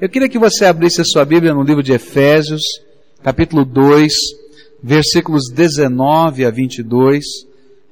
Eu 0.00 0.08
queria 0.08 0.28
que 0.28 0.38
você 0.38 0.64
abrisse 0.64 1.00
a 1.00 1.04
sua 1.04 1.24
Bíblia 1.24 1.54
no 1.54 1.62
livro 1.62 1.82
de 1.82 1.92
Efésios, 1.92 2.62
capítulo 3.22 3.64
2, 3.64 4.12
versículos 4.82 5.50
19 5.52 6.44
a 6.44 6.50
22, 6.50 7.24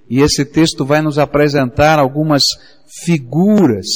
e 0.08 0.20
esse 0.20 0.44
texto 0.44 0.84
vai 0.84 1.00
nos 1.00 1.18
apresentar 1.18 1.98
algumas 1.98 2.42
figuras 3.04 3.86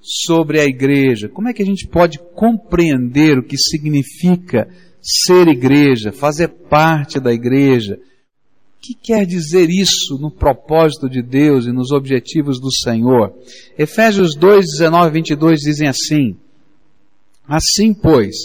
sobre 0.00 0.60
a 0.60 0.64
igreja. 0.64 1.28
Como 1.28 1.48
é 1.48 1.52
que 1.52 1.62
a 1.62 1.66
gente 1.66 1.86
pode 1.86 2.18
compreender 2.34 3.38
o 3.38 3.42
que 3.42 3.56
significa 3.58 4.68
ser 5.02 5.48
igreja, 5.48 6.12
fazer 6.12 6.48
parte 6.48 7.20
da 7.20 7.32
igreja? 7.32 7.94
O 7.96 8.80
que 8.80 8.94
quer 8.94 9.26
dizer 9.26 9.68
isso 9.68 10.16
no 10.18 10.30
propósito 10.30 11.08
de 11.10 11.20
Deus 11.20 11.66
e 11.66 11.72
nos 11.72 11.90
objetivos 11.90 12.60
do 12.60 12.72
Senhor? 12.72 13.34
Efésios 13.76 14.36
2, 14.36 14.64
19 14.78 15.08
e 15.08 15.12
22 15.12 15.60
dizem 15.60 15.88
assim, 15.88 16.36
Assim, 17.48 17.94
pois, 17.94 18.36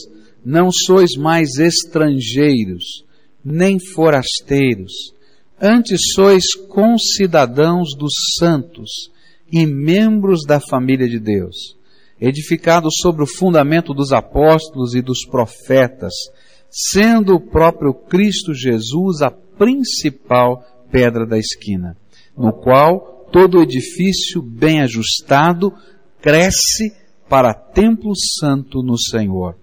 não 0.46 0.72
sois 0.72 1.18
mais 1.18 1.58
estrangeiros, 1.60 3.04
nem 3.44 3.78
forasteiros, 3.78 5.14
antes 5.62 6.14
sois 6.14 6.56
concidadãos 6.56 7.90
dos 7.98 8.14
santos 8.40 9.12
e 9.52 9.66
membros 9.66 10.46
da 10.48 10.62
família 10.62 11.08
de 11.08 11.20
Deus, 11.20 11.76
edificados 12.20 12.94
sobre 13.02 13.24
o 13.24 13.28
fundamento 13.28 13.94
dos 13.94 14.14
apóstolos 14.14 14.96
e 14.96 15.02
dos 15.02 15.26
profetas, 15.26 16.14
sendo 16.70 17.36
o 17.36 17.42
próprio 17.42 17.94
Cristo 17.94 18.54
Jesus 18.54 19.22
a 19.22 19.30
principal 19.30 20.64
pedra 20.90 21.26
da 21.26 21.38
esquina, 21.38 21.98
no 22.38 22.54
qual 22.54 23.28
todo 23.34 23.62
edifício 23.62 24.42
bem 24.42 24.82
ajustado 24.82 25.74
cresce 26.22 27.03
para 27.34 27.52
templo 27.52 28.14
santo 28.16 28.84
no 28.84 28.96
Senhor, 28.96 29.58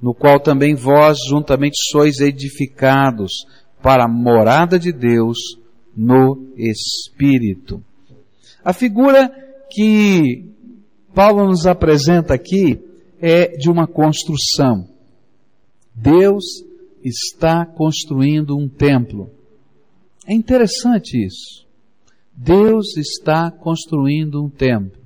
no 0.00 0.14
qual 0.14 0.38
também 0.38 0.76
vós 0.76 1.18
juntamente 1.28 1.74
sois 1.90 2.20
edificados 2.20 3.32
para 3.82 4.04
a 4.04 4.08
morada 4.08 4.78
de 4.78 4.92
Deus 4.92 5.36
no 5.96 6.52
Espírito. 6.56 7.82
A 8.64 8.72
figura 8.72 9.28
que 9.68 10.44
Paulo 11.12 11.46
nos 11.46 11.66
apresenta 11.66 12.32
aqui 12.32 12.80
é 13.20 13.56
de 13.56 13.68
uma 13.68 13.88
construção. 13.88 14.86
Deus 15.92 16.44
está 17.02 17.66
construindo 17.66 18.56
um 18.56 18.68
templo. 18.68 19.32
É 20.28 20.32
interessante 20.32 21.26
isso. 21.26 21.66
Deus 22.36 22.96
está 22.96 23.50
construindo 23.50 24.44
um 24.44 24.48
templo. 24.48 25.05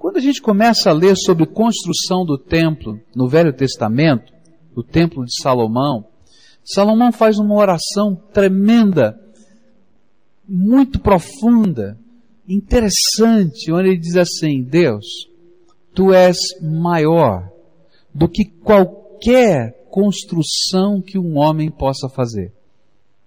Quando 0.00 0.16
a 0.16 0.20
gente 0.20 0.40
começa 0.40 0.88
a 0.88 0.94
ler 0.94 1.14
sobre 1.14 1.44
construção 1.44 2.24
do 2.24 2.38
templo 2.38 2.98
no 3.14 3.28
Velho 3.28 3.52
Testamento, 3.52 4.32
do 4.74 4.82
templo 4.82 5.22
de 5.26 5.42
Salomão, 5.42 6.06
Salomão 6.64 7.12
faz 7.12 7.36
uma 7.38 7.54
oração 7.54 8.16
tremenda, 8.32 9.20
muito 10.48 10.98
profunda, 11.00 11.98
interessante, 12.48 13.70
onde 13.70 13.90
ele 13.90 13.98
diz 13.98 14.16
assim: 14.16 14.62
Deus, 14.62 15.04
tu 15.94 16.14
és 16.14 16.38
maior 16.62 17.52
do 18.14 18.26
que 18.26 18.46
qualquer 18.46 19.84
construção 19.90 21.02
que 21.02 21.18
um 21.18 21.36
homem 21.36 21.70
possa 21.70 22.08
fazer. 22.08 22.54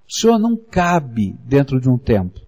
O 0.09 0.19
Senhor 0.19 0.39
não 0.39 0.57
cabe 0.57 1.35
dentro 1.45 1.79
de 1.79 1.87
um 1.87 1.99
templo. 1.99 2.41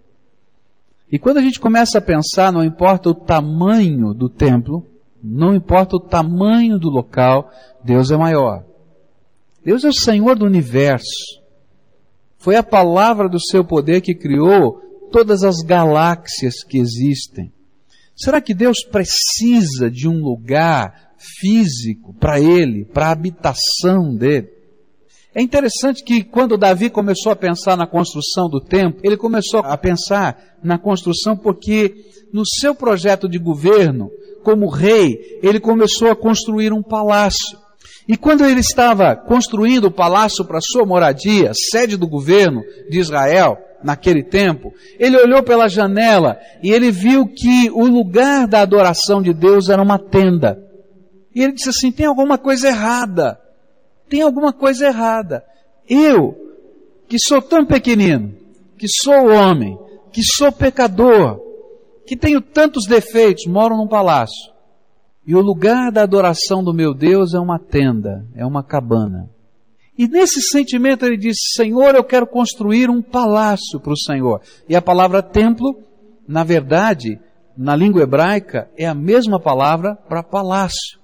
E 1.11 1.19
quando 1.19 1.37
a 1.37 1.41
gente 1.41 1.59
começa 1.59 1.99
a 1.99 2.01
pensar, 2.01 2.51
não 2.51 2.63
importa 2.63 3.09
o 3.09 3.15
tamanho 3.15 4.13
do 4.13 4.29
templo, 4.29 4.85
não 5.23 5.55
importa 5.55 5.95
o 5.95 5.99
tamanho 5.99 6.77
do 6.77 6.89
local, 6.89 7.49
Deus 7.83 8.11
é 8.11 8.17
maior. 8.17 8.63
Deus 9.63 9.83
é 9.83 9.89
o 9.89 9.93
Senhor 9.93 10.35
do 10.37 10.45
universo. 10.45 11.41
Foi 12.37 12.55
a 12.55 12.63
palavra 12.63 13.27
do 13.27 13.39
seu 13.39 13.63
poder 13.63 14.01
que 14.01 14.13
criou 14.13 14.79
todas 15.11 15.43
as 15.43 15.57
galáxias 15.63 16.63
que 16.63 16.77
existem. 16.77 17.51
Será 18.15 18.39
que 18.39 18.53
Deus 18.53 18.83
precisa 18.83 19.89
de 19.89 20.07
um 20.07 20.21
lugar 20.21 21.13
físico 21.17 22.13
para 22.13 22.39
ele, 22.39 22.85
para 22.85 23.07
a 23.07 23.11
habitação 23.11 24.15
dele? 24.15 24.54
É 25.35 25.41
interessante 25.41 26.01
que 26.01 26.23
quando 26.23 26.57
Davi 26.57 26.89
começou 26.89 27.29
a 27.29 27.35
pensar 27.35 27.75
na 27.75 27.85
construção 27.85 28.47
do 28.47 28.61
templo, 28.61 29.01
ele 29.03 29.17
começou 29.17 29.59
a 29.59 29.77
pensar 29.77 30.41
na 30.63 30.77
construção 30.77 31.35
porque 31.35 31.93
no 32.31 32.45
seu 32.45 32.73
projeto 32.73 33.27
de 33.27 33.37
governo, 33.37 34.09
como 34.45 34.69
rei, 34.69 35.19
ele 35.43 35.59
começou 35.59 36.09
a 36.09 36.15
construir 36.15 36.71
um 36.71 36.81
palácio. 36.81 37.59
E 38.07 38.15
quando 38.15 38.45
ele 38.45 38.61
estava 38.61 39.13
construindo 39.13 39.85
o 39.85 39.91
palácio 39.91 40.45
para 40.45 40.61
sua 40.61 40.85
moradia, 40.85 41.51
sede 41.53 41.97
do 41.97 42.07
governo 42.07 42.61
de 42.89 42.99
Israel, 42.99 43.57
naquele 43.83 44.23
tempo, 44.23 44.71
ele 44.97 45.17
olhou 45.17 45.43
pela 45.43 45.67
janela 45.67 46.39
e 46.63 46.71
ele 46.71 46.91
viu 46.91 47.27
que 47.27 47.69
o 47.71 47.85
lugar 47.85 48.47
da 48.47 48.61
adoração 48.61 49.21
de 49.21 49.33
Deus 49.33 49.67
era 49.67 49.81
uma 49.81 49.99
tenda. 49.99 50.57
E 51.35 51.43
ele 51.43 51.51
disse 51.51 51.69
assim: 51.69 51.91
tem 51.91 52.05
alguma 52.05 52.37
coisa 52.37 52.69
errada 52.69 53.37
tem 54.09 54.21
alguma 54.21 54.53
coisa 54.53 54.87
errada. 54.87 55.43
Eu, 55.87 56.35
que 57.07 57.17
sou 57.19 57.41
tão 57.41 57.65
pequenino, 57.65 58.33
que 58.77 58.87
sou 58.87 59.29
homem, 59.29 59.77
que 60.11 60.21
sou 60.23 60.51
pecador, 60.51 61.39
que 62.05 62.15
tenho 62.15 62.41
tantos 62.41 62.85
defeitos, 62.85 63.45
moro 63.45 63.75
num 63.75 63.87
palácio. 63.87 64.53
E 65.25 65.35
o 65.35 65.41
lugar 65.41 65.91
da 65.91 66.03
adoração 66.03 66.63
do 66.63 66.73
meu 66.73 66.93
Deus 66.93 67.33
é 67.33 67.39
uma 67.39 67.57
tenda, 67.57 68.25
é 68.35 68.45
uma 68.45 68.63
cabana. 68.63 69.29
E 69.97 70.07
nesse 70.07 70.41
sentimento 70.41 71.05
ele 71.05 71.17
diz: 71.17 71.37
Senhor, 71.55 71.95
eu 71.95 72.03
quero 72.03 72.27
construir 72.27 72.89
um 72.89 73.01
palácio 73.01 73.79
para 73.79 73.93
o 73.93 73.97
Senhor. 73.97 74.41
E 74.67 74.75
a 74.75 74.81
palavra 74.81 75.23
templo, 75.23 75.79
na 76.27 76.43
verdade, 76.43 77.19
na 77.57 77.75
língua 77.75 78.03
hebraica, 78.03 78.69
é 78.77 78.85
a 78.85 78.93
mesma 78.93 79.39
palavra 79.39 79.95
para 79.95 80.21
palácio. 80.21 80.99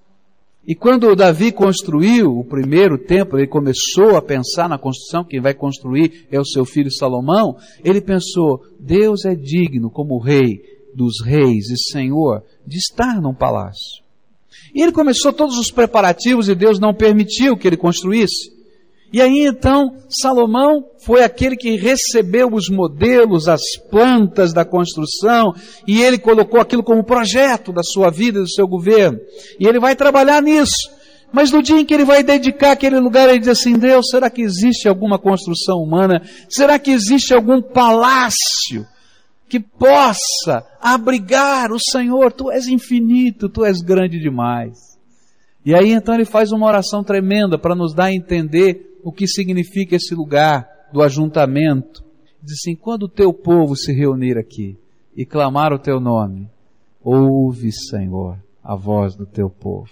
E 0.66 0.76
quando 0.76 1.16
Davi 1.16 1.52
construiu 1.52 2.38
o 2.38 2.46
primeiro 2.46 2.98
templo, 2.98 3.40
ele 3.40 3.48
começou 3.48 4.16
a 4.16 4.22
pensar 4.22 4.70
na 4.70 4.78
construção, 4.78 5.24
quem 5.24 5.42
vai 5.42 5.56
construir 5.56 6.28
é 6.32 6.40
o 6.40 6.46
seu 6.46 6.66
filho 6.66 6.92
Salomão, 6.92 7.58
ele 7.84 8.00
pensou, 8.00 8.62
Deus 8.80 9.26
é 9.26 9.34
digno 9.34 9.90
como 9.90 10.20
rei 10.20 10.62
dos 10.94 11.22
reis 11.24 11.70
e 11.70 11.78
senhor 11.78 12.44
de 12.66 12.78
estar 12.78 13.20
num 13.20 13.34
palácio. 13.34 14.04
E 14.74 14.82
ele 14.82 14.92
começou 14.92 15.34
todos 15.34 15.58
os 15.58 15.72
preparativos 15.72 16.48
e 16.48 16.56
Deus 16.56 16.80
não 16.80 16.94
permitiu 16.94 17.58
que 17.58 17.68
ele 17.68 17.78
construísse. 17.78 18.61
E 19.14 19.22
aí 19.22 19.46
então, 19.46 19.98
Salomão 20.10 20.86
foi 21.04 21.22
aquele 21.22 21.58
que 21.58 21.76
recebeu 21.76 22.48
os 22.54 22.70
modelos, 22.70 23.50
as 23.50 23.62
plantas 23.90 24.54
da 24.54 24.64
construção, 24.64 25.54
e 25.86 26.02
ele 26.02 26.18
colocou 26.18 26.62
aquilo 26.62 26.82
como 26.82 27.04
projeto 27.04 27.74
da 27.74 27.84
sua 27.84 28.10
vida, 28.10 28.40
do 28.40 28.50
seu 28.50 28.66
governo. 28.66 29.20
E 29.60 29.68
ele 29.68 29.80
vai 29.80 29.96
trabalhar 29.98 30.42
nisso. 30.42 30.90
Mas 31.34 31.52
no 31.52 31.62
dia 31.62 31.78
em 31.78 31.86
que 31.86 31.94
ele 31.94 32.06
vai 32.06 32.24
dedicar 32.24 32.72
aquele 32.72 33.00
lugar, 33.00 33.28
ele 33.30 33.40
diz 33.40 33.50
assim: 33.50 33.78
Deus, 33.78 34.08
será 34.10 34.30
que 34.30 34.42
existe 34.42 34.88
alguma 34.88 35.20
construção 35.20 35.78
humana? 35.78 36.22
Será 36.50 36.80
que 36.80 36.92
existe 36.92 37.34
algum 37.34 37.62
palácio 37.62 38.86
que 39.48 39.60
possa 39.60 40.66
abrigar 40.82 41.72
o 41.72 41.80
Senhor? 41.80 42.32
Tu 42.32 42.52
és 42.52 42.68
infinito, 42.68 43.50
tu 43.50 43.66
és 43.66 43.82
grande 43.82 44.20
demais. 44.20 44.92
E 45.66 45.76
aí 45.76 45.92
então 45.92 46.16
ele 46.16 46.26
faz 46.26 46.52
uma 46.52 46.68
oração 46.68 47.04
tremenda 47.04 47.58
para 47.58 47.76
nos 47.76 47.94
dar 47.94 48.06
a 48.06 48.14
entender 48.14 48.91
o 49.04 49.12
que 49.12 49.28
significa 49.28 49.96
esse 49.96 50.14
lugar 50.14 50.68
do 50.92 51.02
ajuntamento. 51.02 52.04
Diz 52.42 52.54
assim: 52.54 52.76
quando 52.76 53.04
o 53.04 53.10
teu 53.10 53.34
povo 53.34 53.76
se 53.76 53.94
reunir 53.94 54.38
aqui 54.38 54.78
e 55.16 55.26
clamar 55.26 55.74
o 55.74 55.80
teu 55.80 56.00
nome, 56.00 56.50
ouve, 57.04 57.72
Senhor, 57.72 58.38
a 58.64 58.76
voz 58.76 59.16
do 59.16 59.26
teu 59.26 59.50
povo. 59.50 59.90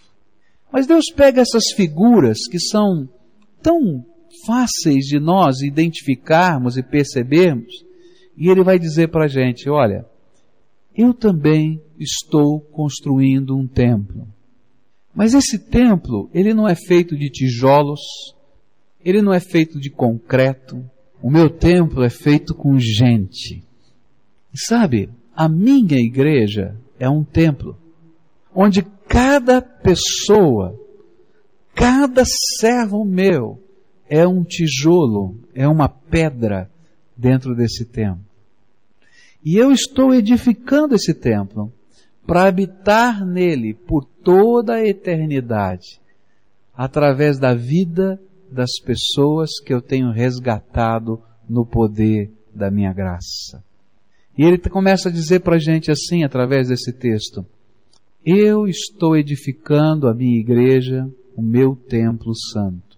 Mas 0.72 0.88
Deus 0.88 1.06
pega 1.16 1.42
essas 1.42 1.72
figuras 1.76 2.38
que 2.50 2.60
são 2.60 3.08
tão 3.62 4.06
fáceis 4.46 5.06
de 5.06 5.20
nós 5.20 5.62
identificarmos 5.62 6.78
e 6.78 6.84
percebermos, 6.84 7.84
e 8.38 8.50
Ele 8.50 8.64
vai 8.64 8.78
dizer 8.78 9.10
para 9.10 9.26
a 9.26 9.28
gente: 9.28 9.70
olha, 9.70 10.06
eu 10.96 11.14
também 11.14 11.82
estou 12.00 12.60
construindo 12.60 13.56
um 13.56 13.68
templo. 13.68 14.28
Mas 15.14 15.34
esse 15.34 15.60
templo, 15.60 16.30
ele 16.34 16.54
não 16.54 16.68
é 16.68 16.76
feito 16.76 17.18
de 17.18 17.30
tijolos, 17.30 18.00
ele 19.04 19.22
não 19.22 19.34
é 19.34 19.40
feito 19.40 19.80
de 19.80 19.90
concreto. 19.90 20.84
O 21.22 21.30
meu 21.30 21.50
templo 21.50 22.04
é 22.04 22.10
feito 22.10 22.54
com 22.54 22.78
gente. 22.78 23.64
sabe, 24.54 25.10
a 25.36 25.48
minha 25.48 25.98
igreja 25.98 26.76
é 27.00 27.10
um 27.10 27.24
templo 27.24 27.78
onde 28.54 28.82
cada 29.08 29.62
pessoa, 29.62 30.78
cada 31.74 32.24
servo 32.60 33.06
meu 33.06 33.62
é 34.10 34.28
um 34.28 34.44
tijolo, 34.44 35.38
é 35.54 35.68
uma 35.68 35.88
pedra 35.88 36.70
dentro 37.16 37.56
desse 37.56 37.86
templo. 37.86 38.26
E 39.44 39.56
eu 39.56 39.72
estou 39.72 40.14
edificando 40.14 40.96
esse 40.96 41.14
templo 41.14 41.72
para 42.26 42.48
habitar 42.48 43.26
nele 43.26 43.74
por 43.74 44.04
toda 44.04 44.76
a 44.76 44.86
eternidade 44.86 46.02
através 46.76 47.40
da 47.40 47.54
vida 47.54 48.20
das 48.52 48.80
pessoas 48.84 49.60
que 49.66 49.74
eu 49.74 49.82
tenho 49.82 50.12
resgatado 50.12 51.22
no 51.48 51.66
poder 51.66 52.32
da 52.54 52.70
minha 52.70 52.94
graça. 52.94 53.64
E 54.38 54.44
ele 54.44 54.58
começa 54.58 55.10
a 55.10 55.12
dizer 55.12 55.42
para 55.42 55.56
a 55.56 55.60
gente 55.60 55.92
assim, 55.92 56.24
através 56.24 56.70
desse 56.70 56.94
texto: 56.94 57.46
Eu 58.26 58.68
estou 58.68 59.18
edificando 59.18 60.08
a 60.08 60.14
minha 60.14 60.40
igreja, 60.40 61.10
o 61.36 61.42
meu 61.42 61.76
templo 61.76 62.34
santo. 62.36 62.98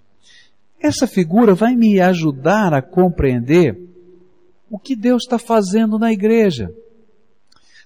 Essa 0.79 1.07
figura 1.07 1.53
vai 1.53 1.75
me 1.75 1.99
ajudar 1.99 2.73
a 2.73 2.81
compreender 2.81 3.77
o 4.69 4.79
que 4.79 4.95
Deus 4.95 5.23
está 5.23 5.37
fazendo 5.37 5.99
na 5.99 6.11
igreja. 6.11 6.73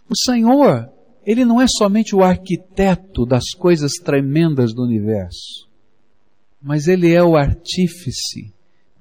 O 0.09 0.15
Senhor, 0.15 0.89
Ele 1.25 1.43
não 1.43 1.59
é 1.59 1.65
somente 1.67 2.15
o 2.15 2.23
arquiteto 2.23 3.25
das 3.25 3.51
coisas 3.57 3.93
tremendas 3.93 4.73
do 4.73 4.83
universo, 4.83 5.67
mas 6.65 6.87
Ele 6.87 7.13
é 7.13 7.23
o 7.23 7.37
artífice 7.37 8.51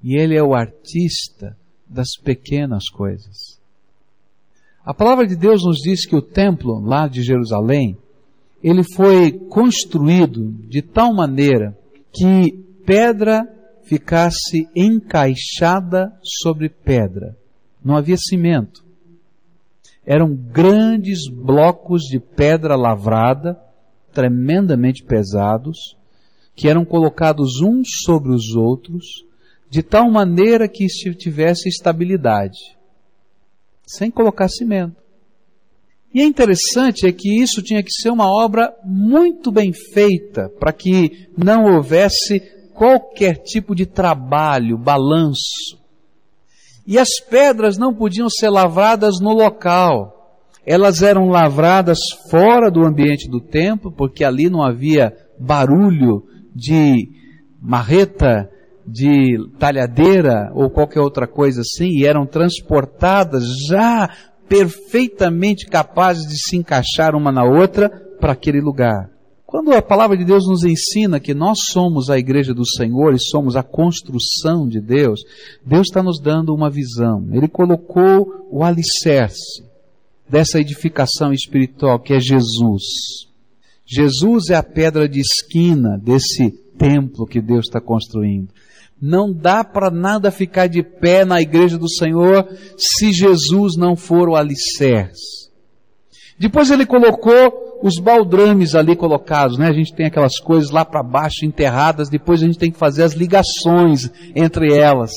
e 0.03 0.21
Ele 0.21 0.37
é 0.37 0.43
o 0.43 0.55
artista 0.55 1.57
das 1.89 2.09
pequenas 2.23 2.91
coisas. 2.91 3.59
A 4.85 4.93
palavra 4.93 5.27
de 5.27 5.35
Deus 5.35 5.65
nos 5.65 5.79
diz 5.79 6.05
que 6.05 6.15
o 6.15 6.21
templo 6.21 6.79
lá 6.79 7.09
de 7.09 7.23
Jerusalém, 7.23 7.97
ele 8.63 8.83
foi 8.95 9.33
construído 9.33 10.53
de 10.69 10.83
tal 10.83 11.15
maneira 11.15 11.75
que 12.13 12.53
pedra 12.85 13.49
ficasse 13.85 14.69
encaixada 14.77 16.13
sobre 16.23 16.69
pedra. 16.69 17.35
Não 17.83 17.97
havia 17.97 18.17
cimento. 18.19 18.85
Eram 20.05 20.35
grandes 20.35 21.31
blocos 21.31 22.03
de 22.03 22.21
pedra 22.21 22.77
lavrada, 22.77 23.59
tremendamente 24.13 25.03
pesados, 25.03 25.97
que 26.55 26.69
eram 26.69 26.85
colocados 26.85 27.61
uns 27.61 27.89
sobre 28.05 28.33
os 28.33 28.55
outros, 28.55 29.25
de 29.69 29.83
tal 29.83 30.11
maneira 30.11 30.69
que 30.69 30.87
tivesse 30.87 31.69
estabilidade, 31.69 32.59
sem 33.87 34.11
colocar 34.11 34.49
cimento. 34.49 35.03
E 36.15 36.21
é 36.21 36.25
interessante 36.25 37.09
é 37.09 37.13
que 37.13 37.43
isso 37.43 37.61
tinha 37.61 37.83
que 37.83 37.91
ser 37.91 38.11
uma 38.11 38.29
obra 38.31 38.73
muito 38.85 39.51
bem 39.51 39.73
feita 39.73 40.49
para 40.61 40.73
que 40.73 41.29
não 41.37 41.75
houvesse 41.75 42.39
qualquer 42.73 43.39
tipo 43.43 43.75
de 43.75 43.85
trabalho, 43.85 44.79
balanço. 44.79 45.77
E 46.87 46.99
as 46.99 47.09
pedras 47.29 47.77
não 47.77 47.93
podiam 47.93 48.31
ser 48.31 48.49
lavradas 48.49 49.19
no 49.21 49.33
local. 49.33 50.39
Elas 50.65 51.03
eram 51.03 51.29
lavradas 51.29 51.99
fora 52.31 52.71
do 52.71 52.85
ambiente 52.85 53.29
do 53.29 53.41
templo, 53.41 53.91
porque 53.91 54.23
ali 54.23 54.49
não 54.49 54.63
havia 54.63 55.13
barulho 55.39 56.23
de 56.55 57.09
marreta, 57.61 58.49
de 58.87 59.39
talhadeira 59.59 60.51
ou 60.55 60.71
qualquer 60.71 61.01
outra 61.01 61.27
coisa 61.27 61.63
assim, 61.63 61.89
e 61.89 62.07
eram 62.07 62.27
transportadas 62.27 63.45
já 63.69 64.11
perfeitamente 64.49 65.67
capazes 65.67 66.27
de 66.27 66.39
se 66.39 66.57
encaixar 66.57 67.15
uma 67.17 67.33
na 67.33 67.45
outra 67.45 67.89
para 68.21 68.33
aquele 68.33 68.61
lugar. 68.61 69.11
Quando 69.47 69.73
a 69.73 69.81
palavra 69.81 70.17
de 70.17 70.25
Deus 70.25 70.49
nos 70.49 70.65
ensina 70.65 71.21
que 71.21 71.33
nós 71.33 71.59
somos 71.71 72.11
a 72.11 72.19
igreja 72.19 72.53
do 72.53 72.67
Senhor 72.67 73.15
e 73.15 73.21
somos 73.21 73.55
a 73.55 73.63
construção 73.63 74.67
de 74.67 74.81
Deus, 74.81 75.21
Deus 75.65 75.87
está 75.87 76.03
nos 76.03 76.21
dando 76.21 76.53
uma 76.53 76.69
visão. 76.69 77.29
Ele 77.33 77.47
colocou 77.47 78.49
o 78.51 78.65
alicerce 78.65 79.63
dessa 80.29 80.59
edificação 80.59 81.33
espiritual 81.33 82.01
que 82.01 82.15
é 82.15 82.21
Jesus. 82.21 82.83
Jesus 83.87 84.51
é 84.51 84.55
a 84.55 84.63
pedra 84.63 85.09
de 85.09 85.21
esquina 85.21 85.99
desse 85.99 86.51
templo 86.79 87.27
que 87.27 87.41
Deus 87.41 87.67
está 87.67 87.81
construindo. 87.81 88.49
Não 89.01 89.33
dá 89.33 89.63
para 89.63 89.91
nada 89.91 90.31
ficar 90.31 90.67
de 90.67 90.83
pé 90.83 91.25
na 91.25 91.41
igreja 91.41 91.77
do 91.77 91.89
Senhor 91.89 92.49
se 92.77 93.13
Jesus 93.13 93.77
não 93.77 93.95
for 93.97 94.29
o 94.29 94.37
alicerce. 94.37 95.51
Depois 96.39 96.71
ele 96.71 96.87
colocou 96.87 97.79
os 97.83 97.99
baldrames 97.99 98.75
ali 98.75 98.97
colocados, 98.97 99.59
né? 99.59 99.69
A 99.69 99.73
gente 99.73 99.95
tem 99.95 100.07
aquelas 100.07 100.39
coisas 100.39 100.71
lá 100.71 100.85
para 100.85 101.03
baixo 101.03 101.45
enterradas, 101.45 102.09
depois 102.09 102.43
a 102.43 102.47
gente 102.47 102.59
tem 102.59 102.73
que 102.73 102.79
fazer 102.79 103.03
as 103.03 103.13
ligações 103.13 104.11
entre 104.35 104.73
elas. 104.73 105.13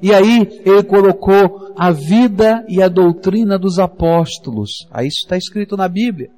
E 0.00 0.14
aí 0.14 0.60
ele 0.64 0.82
colocou 0.84 1.72
a 1.76 1.90
vida 1.90 2.64
e 2.68 2.80
a 2.80 2.88
doutrina 2.88 3.58
dos 3.58 3.78
apóstolos. 3.78 4.70
Aí 4.90 5.08
isso 5.08 5.24
está 5.24 5.36
escrito 5.36 5.76
na 5.76 5.88
Bíblia. 5.88 6.30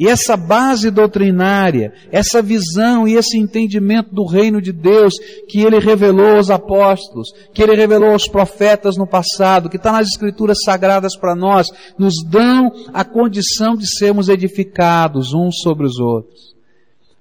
E 0.00 0.08
essa 0.08 0.34
base 0.34 0.90
doutrinária, 0.90 1.92
essa 2.10 2.40
visão 2.40 3.06
e 3.06 3.16
esse 3.16 3.36
entendimento 3.36 4.14
do 4.14 4.24
reino 4.24 4.58
de 4.58 4.72
Deus 4.72 5.12
que 5.46 5.60
ele 5.60 5.78
revelou 5.78 6.36
aos 6.36 6.48
apóstolos, 6.48 7.28
que 7.52 7.62
ele 7.62 7.76
revelou 7.76 8.12
aos 8.12 8.26
profetas 8.26 8.96
no 8.96 9.06
passado, 9.06 9.68
que 9.68 9.76
está 9.76 9.92
nas 9.92 10.08
escrituras 10.08 10.56
sagradas 10.64 11.14
para 11.14 11.36
nós, 11.36 11.66
nos 11.98 12.14
dão 12.24 12.72
a 12.94 13.04
condição 13.04 13.76
de 13.76 13.86
sermos 13.86 14.30
edificados 14.30 15.34
uns 15.34 15.60
sobre 15.60 15.84
os 15.84 15.98
outros. 15.98 16.54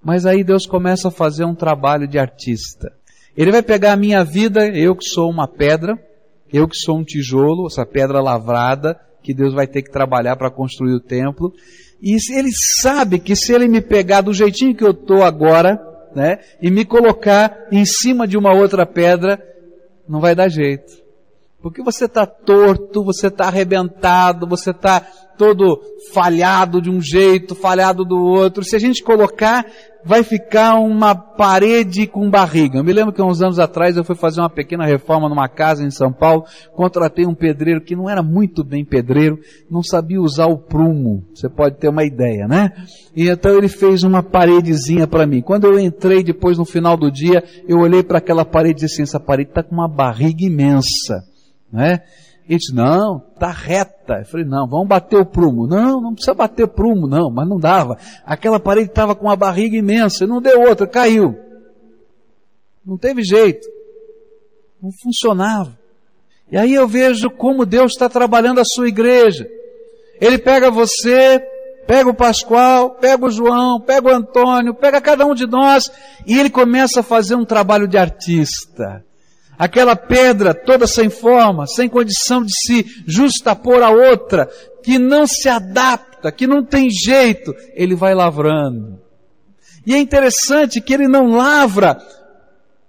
Mas 0.01 0.25
aí 0.25 0.41
Deus 0.41 0.65
começa 0.65 1.09
a 1.09 1.11
fazer 1.11 1.43
um 1.43 1.53
trabalho 1.53 2.07
de 2.07 2.17
artista. 2.17 2.93
Ele 3.35 3.51
vai 3.51 3.61
pegar 3.61 3.91
a 3.91 3.97
minha 3.97 4.23
vida, 4.23 4.65
eu 4.69 4.95
que 4.95 5.03
sou 5.03 5.29
uma 5.29 5.49
pedra, 5.49 5.99
eu 6.51 6.65
que 6.65 6.77
sou 6.77 6.97
um 6.97 7.03
tijolo, 7.03 7.67
essa 7.67 7.85
pedra 7.85 8.21
lavrada, 8.21 8.97
que 9.21 9.33
Deus 9.33 9.53
vai 9.53 9.67
ter 9.67 9.81
que 9.81 9.91
trabalhar 9.91 10.37
para 10.37 10.49
construir 10.49 10.93
o 10.93 11.01
templo, 11.01 11.53
e 12.01 12.17
ele 12.31 12.49
sabe 12.81 13.19
que 13.19 13.35
se 13.35 13.53
ele 13.53 13.67
me 13.67 13.81
pegar 13.81 14.21
do 14.21 14.33
jeitinho 14.33 14.75
que 14.75 14.83
eu 14.83 14.91
estou 14.91 15.23
agora, 15.23 15.79
né, 16.15 16.39
e 16.61 16.71
me 16.71 16.85
colocar 16.85 17.67
em 17.71 17.85
cima 17.85 18.27
de 18.27 18.37
uma 18.37 18.53
outra 18.53 18.85
pedra, 18.85 19.41
não 20.07 20.19
vai 20.19 20.33
dar 20.33 20.49
jeito. 20.49 21.08
Porque 21.61 21.83
você 21.83 22.05
está 22.05 22.25
torto, 22.25 23.03
você 23.03 23.27
está 23.27 23.47
arrebentado, 23.47 24.47
você 24.47 24.71
está 24.71 25.05
todo 25.37 25.79
falhado 26.13 26.81
de 26.81 26.89
um 26.89 27.01
jeito, 27.01 27.55
falhado 27.55 28.03
do 28.03 28.17
outro. 28.17 28.63
Se 28.63 28.75
a 28.75 28.79
gente 28.79 29.01
colocar, 29.01 29.65
vai 30.03 30.21
ficar 30.21 30.75
uma 30.75 31.15
parede 31.15 32.07
com 32.07 32.29
barriga. 32.29 32.79
Eu 32.79 32.83
me 32.83 32.91
lembro 32.91 33.13
que 33.13 33.21
uns 33.21 33.41
anos 33.41 33.57
atrás 33.57 33.95
eu 33.95 34.03
fui 34.03 34.15
fazer 34.15 34.41
uma 34.41 34.49
pequena 34.49 34.85
reforma 34.85 35.29
numa 35.29 35.47
casa 35.47 35.83
em 35.83 35.91
São 35.91 36.11
Paulo, 36.11 36.45
contratei 36.73 37.25
um 37.25 37.33
pedreiro 37.33 37.81
que 37.81 37.95
não 37.95 38.09
era 38.09 38.21
muito 38.21 38.63
bem 38.63 38.83
pedreiro, 38.83 39.39
não 39.71 39.81
sabia 39.81 40.21
usar 40.21 40.47
o 40.47 40.57
prumo. 40.57 41.23
Você 41.33 41.49
pode 41.49 41.77
ter 41.77 41.87
uma 41.87 42.03
ideia, 42.03 42.45
né? 42.47 42.71
E 43.15 43.29
então 43.29 43.57
ele 43.57 43.69
fez 43.69 44.03
uma 44.03 44.21
paredezinha 44.21 45.07
para 45.07 45.25
mim. 45.25 45.41
Quando 45.41 45.65
eu 45.65 45.79
entrei 45.79 46.23
depois 46.23 46.57
no 46.57 46.65
final 46.65 46.97
do 46.97 47.11
dia, 47.11 47.43
eu 47.67 47.79
olhei 47.79 48.03
para 48.03 48.17
aquela 48.17 48.43
parede 48.43 48.83
e 48.83 48.85
disse 48.85 48.95
assim, 48.95 49.03
essa 49.03 49.19
parede 49.19 49.51
está 49.51 49.63
com 49.63 49.73
uma 49.73 49.87
barriga 49.87 50.43
imensa, 50.43 51.23
né? 51.71 52.01
Ele 52.49 52.57
disse, 52.57 52.73
não, 52.73 53.19
tá 53.39 53.51
reta. 53.51 54.15
Eu 54.19 54.25
falei, 54.25 54.45
não, 54.45 54.67
vamos 54.67 54.87
bater 54.87 55.17
o 55.17 55.25
prumo. 55.25 55.67
Não, 55.67 56.01
não 56.01 56.15
precisa 56.15 56.33
bater 56.33 56.67
prumo, 56.67 57.07
não, 57.07 57.29
mas 57.29 57.47
não 57.47 57.59
dava. 57.59 57.95
Aquela 58.25 58.59
parede 58.59 58.89
estava 58.89 59.15
com 59.15 59.27
uma 59.27 59.35
barriga 59.35 59.77
imensa, 59.77 60.25
não 60.25 60.41
deu 60.41 60.61
outra, 60.61 60.87
caiu. 60.87 61.37
Não 62.83 62.97
teve 62.97 63.21
jeito. 63.21 63.67
Não 64.81 64.89
funcionava. 65.03 65.77
E 66.51 66.57
aí 66.57 66.73
eu 66.73 66.87
vejo 66.87 67.29
como 67.29 67.67
Deus 67.67 67.91
está 67.91 68.09
trabalhando 68.09 68.59
a 68.59 68.65
sua 68.65 68.87
igreja. 68.87 69.47
Ele 70.19 70.39
pega 70.39 70.71
você, 70.71 71.39
pega 71.85 72.09
o 72.09 72.15
Pascoal, 72.15 72.95
pega 72.95 73.27
o 73.27 73.29
João, 73.29 73.79
pega 73.79 74.07
o 74.07 74.15
Antônio, 74.15 74.73
pega 74.73 74.99
cada 74.99 75.23
um 75.23 75.35
de 75.35 75.45
nós, 75.45 75.91
e 76.25 76.39
ele 76.39 76.49
começa 76.49 77.01
a 77.01 77.03
fazer 77.03 77.35
um 77.35 77.45
trabalho 77.45 77.87
de 77.87 77.95
artista 77.95 79.05
aquela 79.59 79.93
pedra 79.93 80.53
toda 80.53 80.87
sem 80.87 81.09
forma, 81.09 81.67
sem 81.67 81.89
condição 81.89 82.41
de 82.41 82.53
se 82.65 83.03
justapor 83.05 83.83
a 83.83 83.89
outra, 83.89 84.49
que 84.81 84.97
não 84.97 85.27
se 85.27 85.49
adapta, 85.49 86.31
que 86.31 86.47
não 86.47 86.63
tem 86.63 86.89
jeito, 86.89 87.53
ele 87.75 87.93
vai 87.93 88.15
lavrando. 88.15 88.97
E 89.85 89.93
é 89.93 89.97
interessante 89.97 90.79
que 90.79 90.93
ele 90.93 91.09
não 91.09 91.31
lavra 91.31 91.97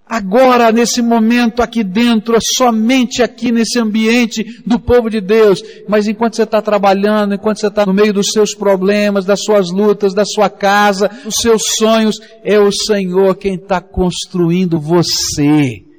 agora, 0.06 0.70
nesse 0.70 1.02
momento, 1.02 1.62
aqui 1.62 1.82
dentro, 1.82 2.36
somente 2.56 3.22
aqui 3.22 3.50
nesse 3.50 3.78
ambiente 3.78 4.62
do 4.64 4.78
povo 4.78 5.08
de 5.08 5.20
Deus. 5.20 5.62
Mas 5.88 6.06
enquanto 6.06 6.36
você 6.36 6.42
está 6.42 6.62
trabalhando, 6.62 7.34
enquanto 7.34 7.58
você 7.58 7.68
está 7.68 7.86
no 7.86 7.94
meio 7.94 8.12
dos 8.12 8.30
seus 8.32 8.54
problemas, 8.54 9.24
das 9.24 9.42
suas 9.42 9.70
lutas, 9.70 10.14
da 10.14 10.24
sua 10.24 10.50
casa, 10.50 11.08
dos 11.24 11.34
seus 11.40 11.62
sonhos, 11.78 12.16
é 12.44 12.58
o 12.60 12.70
Senhor 12.70 13.34
quem 13.36 13.54
está 13.54 13.80
construindo 13.80 14.78
você. 14.78 15.89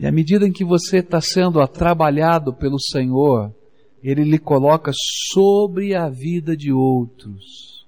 E 0.00 0.06
à 0.06 0.10
medida 0.10 0.48
em 0.48 0.52
que 0.52 0.64
você 0.64 1.00
está 1.00 1.20
sendo 1.20 1.64
trabalhado 1.68 2.54
pelo 2.54 2.80
Senhor, 2.80 3.54
Ele 4.02 4.24
lhe 4.24 4.38
coloca 4.38 4.90
sobre 5.30 5.94
a 5.94 6.08
vida 6.08 6.56
de 6.56 6.72
outros. 6.72 7.86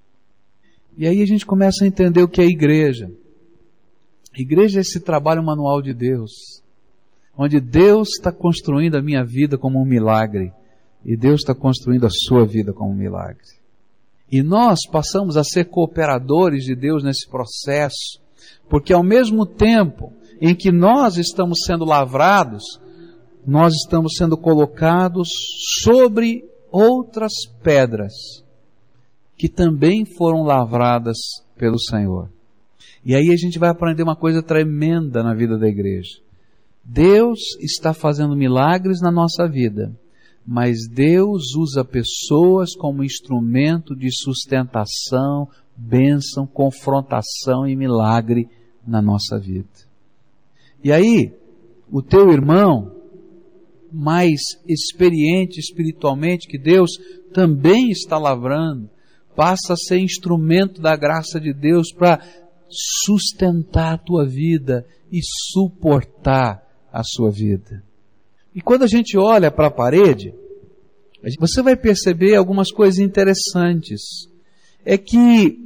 E 0.95 1.07
aí 1.07 1.23
a 1.23 1.26
gente 1.26 1.47
começa 1.47 1.85
a 1.85 1.87
entender 1.88 2.23
o 2.23 2.28
que 2.28 2.42
é 2.42 2.45
igreja. 2.45 3.11
Igreja 4.37 4.78
é 4.78 4.83
esse 4.83 5.00
trabalho 5.00 5.42
manual 5.42 5.81
de 5.81 5.95
Deus, 5.95 6.62
onde 7.35 7.59
Deus 7.59 8.11
está 8.11 8.31
construindo 8.31 8.97
a 8.97 9.02
minha 9.02 9.25
vida 9.25 9.57
como 9.57 9.81
um 9.81 9.87
milagre 9.87 10.52
e 11.02 11.16
Deus 11.16 11.40
está 11.40 11.54
construindo 11.54 12.07
a 12.07 12.11
sua 12.11 12.45
vida 12.45 12.75
como 12.75 12.90
um 12.90 12.97
milagre. 12.97 13.42
E 14.31 14.42
nós 14.42 14.81
passamos 14.90 15.38
a 15.38 15.45
ser 15.45 15.64
cooperadores 15.64 16.64
de 16.64 16.75
Deus 16.75 17.02
nesse 17.02 17.26
processo 17.26 18.23
Porque 18.69 18.92
ao 18.92 19.02
mesmo 19.02 19.45
tempo 19.45 20.12
em 20.41 20.55
que 20.55 20.71
nós 20.73 21.17
estamos 21.17 21.61
sendo 21.67 21.85
lavrados, 21.85 22.62
nós 23.47 23.75
estamos 23.75 24.15
sendo 24.17 24.37
colocados 24.37 25.29
sobre 25.83 26.45
outras 26.71 27.33
pedras 27.62 28.12
que 29.37 29.49
também 29.49 30.05
foram 30.05 30.43
lavradas 30.43 31.17
pelo 31.57 31.79
Senhor. 31.79 32.31
E 33.05 33.15
aí 33.15 33.31
a 33.33 33.37
gente 33.37 33.59
vai 33.59 33.69
aprender 33.69 34.03
uma 34.03 34.15
coisa 34.15 34.43
tremenda 34.43 35.23
na 35.23 35.35
vida 35.35 35.59
da 35.59 35.67
igreja. 35.67 36.21
Deus 36.85 37.41
está 37.61 37.93
fazendo 37.93 38.37
milagres 38.37 39.01
na 39.01 39.11
nossa 39.11 39.49
vida, 39.49 39.93
mas 40.47 40.89
Deus 40.89 41.55
usa 41.57 41.85
pessoas 41.85 42.75
como 42.77 43.05
instrumento 43.05 43.95
de 43.95 44.11
sustentação, 44.12 45.49
bênção, 45.77 46.47
confrontação 46.47 47.67
e 47.67 47.75
milagre 47.77 48.49
na 48.87 49.01
nossa 49.01 49.39
vida. 49.39 49.92
E 50.83 50.91
aí, 50.93 51.33
o 51.91 52.03
teu 52.03 52.31
irmão, 52.31 52.93
mais 53.93 54.41
experiente 54.67 55.61
espiritualmente, 55.61 56.49
que 56.49 56.59
Deus 56.59 56.91
também 57.33 57.91
está 57.91 58.19
lavrando, 58.19 58.89
passa 59.37 59.75
a 59.75 59.77
ser 59.77 59.99
instrumento 59.99 60.81
da 60.81 60.97
graça 60.97 61.41
de 61.41 61.53
Deus 61.53 61.93
para 61.93 62.21
sustentar 62.69 63.95
a 63.95 63.99
tua 63.99 64.27
vida 64.27 64.87
e 65.11 65.21
suportar 65.53 66.62
a 66.93 67.03
sua 67.05 67.31
vida. 67.31 67.83
E 68.55 68.61
quando 68.61 68.83
a 68.83 68.87
gente 68.87 69.17
olha 69.17 69.51
para 69.51 69.69
a 69.69 69.71
parede, 69.71 70.35
você 71.39 71.62
vai 71.62 71.77
perceber 71.77 72.35
algumas 72.35 72.71
coisas 72.71 72.99
interessantes. 72.99 74.29
É 74.85 74.99
que, 74.99 75.59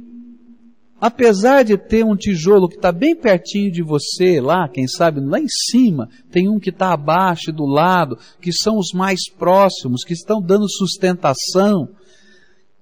apesar 0.99 1.63
de 1.63 1.77
ter 1.77 2.03
um 2.03 2.15
tijolo 2.15 2.67
que 2.67 2.75
está 2.75 2.91
bem 2.91 3.15
pertinho 3.15 3.71
de 3.71 3.83
você, 3.83 4.41
lá, 4.41 4.67
quem 4.67 4.87
sabe, 4.87 5.19
lá 5.19 5.39
em 5.39 5.47
cima, 5.47 6.09
tem 6.31 6.49
um 6.49 6.59
que 6.59 6.69
está 6.69 6.93
abaixo 6.93 7.49
e 7.49 7.53
do 7.53 7.65
lado, 7.65 8.17
que 8.41 8.51
são 8.51 8.77
os 8.77 8.91
mais 8.93 9.29
próximos, 9.29 10.03
que 10.03 10.13
estão 10.13 10.41
dando 10.41 10.69
sustentação. 10.69 11.89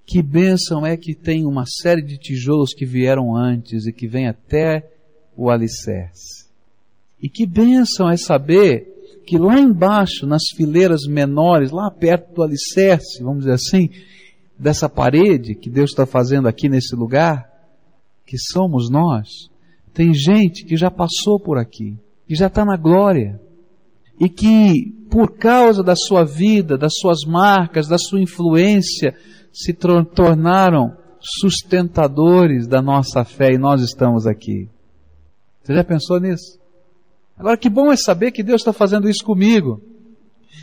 Que 0.05 0.21
bênção 0.21 0.85
é 0.85 0.95
que 0.95 1.15
tem 1.15 1.45
uma 1.45 1.65
série 1.65 2.01
de 2.01 2.17
tijolos 2.17 2.73
que 2.73 2.85
vieram 2.85 3.35
antes 3.35 3.85
e 3.85 3.91
que 3.91 4.07
vem 4.07 4.27
até 4.27 4.87
o 5.35 5.49
alicerce. 5.49 6.45
E 7.21 7.27
que 7.27 7.45
bênção 7.45 8.09
é 8.09 8.15
saber 8.15 8.93
que 9.25 9.37
lá 9.37 9.59
embaixo, 9.59 10.27
nas 10.27 10.43
fileiras 10.55 11.01
menores, 11.07 11.71
lá 11.71 11.89
perto 11.89 12.33
do 12.35 12.43
alicerce, 12.43 13.23
vamos 13.23 13.39
dizer 13.39 13.53
assim, 13.53 13.89
dessa 14.57 14.87
parede 14.87 15.55
que 15.55 15.69
Deus 15.69 15.89
está 15.89 16.05
fazendo 16.05 16.47
aqui 16.47 16.69
nesse 16.69 16.95
lugar, 16.95 17.54
que 18.25 18.37
somos 18.37 18.89
nós, 18.89 19.27
tem 19.93 20.13
gente 20.13 20.65
que 20.65 20.75
já 20.75 20.89
passou 20.91 21.39
por 21.39 21.57
aqui, 21.57 21.97
que 22.27 22.35
já 22.35 22.47
está 22.47 22.65
na 22.65 22.75
glória, 22.75 23.39
e 24.19 24.29
que 24.29 24.93
por 25.09 25.37
causa 25.37 25.83
da 25.83 25.95
sua 25.95 26.25
vida, 26.25 26.77
das 26.77 26.93
suas 26.99 27.19
marcas, 27.25 27.87
da 27.87 27.97
sua 27.97 28.19
influência, 28.19 29.15
se 29.53 29.73
tornaram 29.73 30.97
sustentadores 31.39 32.67
da 32.67 32.81
nossa 32.81 33.23
fé 33.23 33.53
e 33.53 33.57
nós 33.57 33.81
estamos 33.81 34.27
aqui. 34.27 34.69
Você 35.63 35.73
já 35.73 35.83
pensou 35.83 36.19
nisso? 36.19 36.59
Agora, 37.37 37.57
que 37.57 37.69
bom 37.69 37.91
é 37.91 37.97
saber 37.97 38.31
que 38.31 38.43
Deus 38.43 38.61
está 38.61 38.71
fazendo 38.71 39.09
isso 39.09 39.23
comigo. 39.23 39.81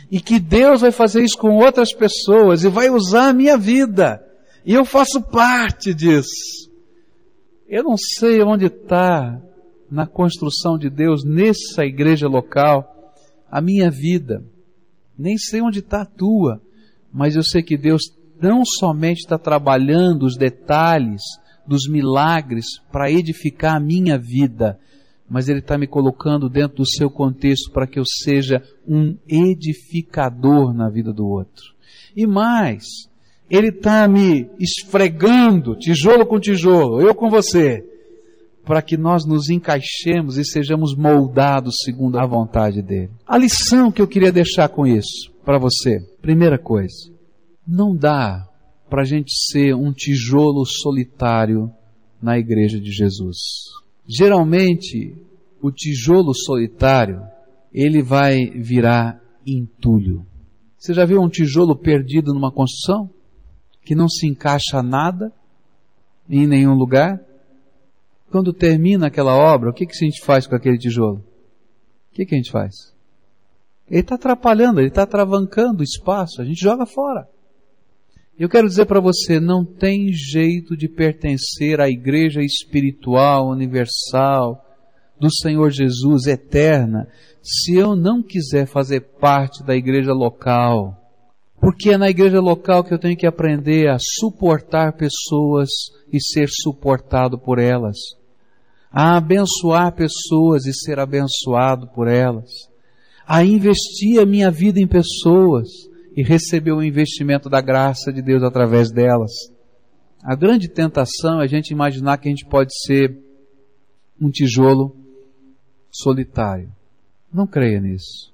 E 0.09 0.19
que 0.19 0.39
Deus 0.39 0.81
vai 0.81 0.91
fazer 0.91 1.23
isso 1.23 1.37
com 1.37 1.55
outras 1.57 1.93
pessoas 1.93 2.63
e 2.63 2.69
vai 2.69 2.89
usar 2.89 3.29
a 3.29 3.33
minha 3.33 3.57
vida. 3.57 4.23
E 4.65 4.73
eu 4.73 4.85
faço 4.85 5.21
parte 5.21 5.93
disso. 5.93 6.71
Eu 7.73 7.81
não 7.81 7.95
sei 7.97 8.43
onde 8.43 8.67
está 8.67 9.41
na 9.89 10.05
construção 10.05 10.77
de 10.77 10.91
Deus, 10.91 11.23
nessa 11.23 11.83
igreja 11.83 12.27
local, 12.27 13.15
a 13.49 13.59
minha 13.59 13.89
vida. 13.89 14.45
Nem 15.17 15.39
sei 15.39 15.59
onde 15.59 15.79
está 15.79 16.03
a 16.03 16.05
tua. 16.05 16.61
Mas 17.11 17.35
eu 17.35 17.41
sei 17.41 17.63
que 17.63 17.75
Deus 17.75 18.03
não 18.39 18.63
somente 18.63 19.21
está 19.21 19.39
trabalhando 19.39 20.21
os 20.21 20.37
detalhes 20.37 21.23
dos 21.65 21.89
milagres 21.89 22.77
para 22.91 23.09
edificar 23.09 23.77
a 23.77 23.79
minha 23.79 24.19
vida, 24.19 24.79
mas 25.27 25.49
Ele 25.49 25.57
está 25.57 25.75
me 25.75 25.87
colocando 25.87 26.47
dentro 26.47 26.77
do 26.77 26.87
seu 26.87 27.09
contexto 27.09 27.71
para 27.71 27.87
que 27.87 27.97
eu 27.97 28.03
seja 28.05 28.61
um 28.87 29.17
edificador 29.27 30.75
na 30.75 30.91
vida 30.91 31.11
do 31.11 31.25
outro. 31.25 31.73
E 32.15 32.27
mais, 32.27 33.09
Ele 33.53 33.67
está 33.67 34.07
me 34.07 34.49
esfregando, 34.59 35.75
tijolo 35.75 36.25
com 36.25 36.39
tijolo, 36.39 36.99
eu 36.99 37.13
com 37.13 37.29
você, 37.29 37.85
para 38.65 38.81
que 38.81 38.97
nós 38.97 39.27
nos 39.27 39.47
encaixemos 39.47 40.39
e 40.39 40.43
sejamos 40.43 40.95
moldados 40.95 41.75
segundo 41.85 42.17
a 42.17 42.25
vontade 42.25 42.81
dEle. 42.81 43.11
A 43.27 43.37
lição 43.37 43.91
que 43.91 44.01
eu 44.01 44.07
queria 44.07 44.31
deixar 44.31 44.69
com 44.69 44.87
isso 44.87 45.31
para 45.45 45.59
você, 45.59 45.99
primeira 46.19 46.57
coisa, 46.57 47.13
não 47.67 47.95
dá 47.95 48.43
para 48.89 49.03
a 49.03 49.05
gente 49.05 49.31
ser 49.51 49.75
um 49.75 49.93
tijolo 49.93 50.65
solitário 50.65 51.71
na 52.19 52.39
igreja 52.39 52.79
de 52.79 52.89
Jesus. 52.89 53.37
Geralmente, 54.07 55.15
o 55.61 55.71
tijolo 55.71 56.33
solitário, 56.33 57.21
ele 57.71 58.01
vai 58.01 58.47
virar 58.55 59.21
entulho. 59.45 60.25
Você 60.75 60.91
já 60.91 61.05
viu 61.05 61.21
um 61.21 61.29
tijolo 61.29 61.75
perdido 61.75 62.33
numa 62.33 62.51
construção? 62.51 63.11
Que 63.83 63.95
não 63.95 64.07
se 64.07 64.27
encaixa 64.27 64.81
nada, 64.81 65.31
em 66.29 66.47
nenhum 66.47 66.73
lugar? 66.73 67.19
Quando 68.31 68.53
termina 68.53 69.07
aquela 69.07 69.35
obra, 69.35 69.69
o 69.69 69.73
que, 69.73 69.85
que 69.85 69.93
a 69.93 70.05
gente 70.05 70.23
faz 70.23 70.47
com 70.47 70.55
aquele 70.55 70.77
tijolo? 70.77 71.17
O 72.11 72.15
que, 72.15 72.25
que 72.25 72.35
a 72.35 72.37
gente 72.37 72.51
faz? 72.51 72.93
Ele 73.89 73.99
está 73.99 74.15
atrapalhando, 74.15 74.79
ele 74.79 74.87
está 74.87 75.05
travancando 75.05 75.81
o 75.81 75.83
espaço, 75.83 76.41
a 76.41 76.45
gente 76.45 76.61
joga 76.61 76.85
fora. 76.85 77.27
Eu 78.37 78.49
quero 78.49 78.67
dizer 78.67 78.85
para 78.85 78.99
você, 78.99 79.39
não 79.39 79.63
tem 79.63 80.11
jeito 80.11 80.75
de 80.75 80.87
pertencer 80.87 81.79
à 81.79 81.87
igreja 81.87 82.41
espiritual, 82.41 83.49
universal, 83.49 84.63
do 85.19 85.29
Senhor 85.31 85.69
Jesus 85.69 86.25
eterna, 86.25 87.07
se 87.41 87.75
eu 87.75 87.95
não 87.95 88.23
quiser 88.23 88.65
fazer 88.65 89.01
parte 89.19 89.63
da 89.63 89.75
igreja 89.75 90.11
local. 90.11 91.02
Porque 91.63 91.91
é 91.91 91.97
na 91.97 92.09
igreja 92.09 92.41
local 92.41 92.83
que 92.83 92.93
eu 92.93 92.99
tenho 92.99 93.15
que 93.15 93.25
aprender 93.25 93.87
a 93.87 93.95
suportar 93.97 94.97
pessoas 94.97 95.69
e 96.11 96.19
ser 96.21 96.49
suportado 96.49 97.39
por 97.39 97.57
elas. 97.57 97.95
A 98.91 99.15
abençoar 99.15 99.95
pessoas 99.95 100.65
e 100.65 100.73
ser 100.73 100.99
abençoado 100.99 101.87
por 101.87 102.09
elas. 102.09 102.49
A 103.25 103.45
investir 103.45 104.19
a 104.19 104.25
minha 104.25 104.51
vida 104.51 104.77
em 104.77 104.85
pessoas 104.85 105.69
e 106.17 106.21
receber 106.21 106.73
o 106.73 106.83
investimento 106.83 107.49
da 107.49 107.61
graça 107.61 108.11
de 108.11 108.21
Deus 108.21 108.43
através 108.43 108.91
delas. 108.91 109.31
A 110.21 110.35
grande 110.35 110.67
tentação 110.67 111.39
é 111.39 111.45
a 111.45 111.47
gente 111.47 111.69
imaginar 111.69 112.17
que 112.17 112.27
a 112.27 112.31
gente 112.31 112.45
pode 112.45 112.73
ser 112.85 113.17
um 114.19 114.29
tijolo 114.29 114.97
solitário. 115.89 116.69
Não 117.33 117.47
creia 117.47 117.79
nisso. 117.79 118.33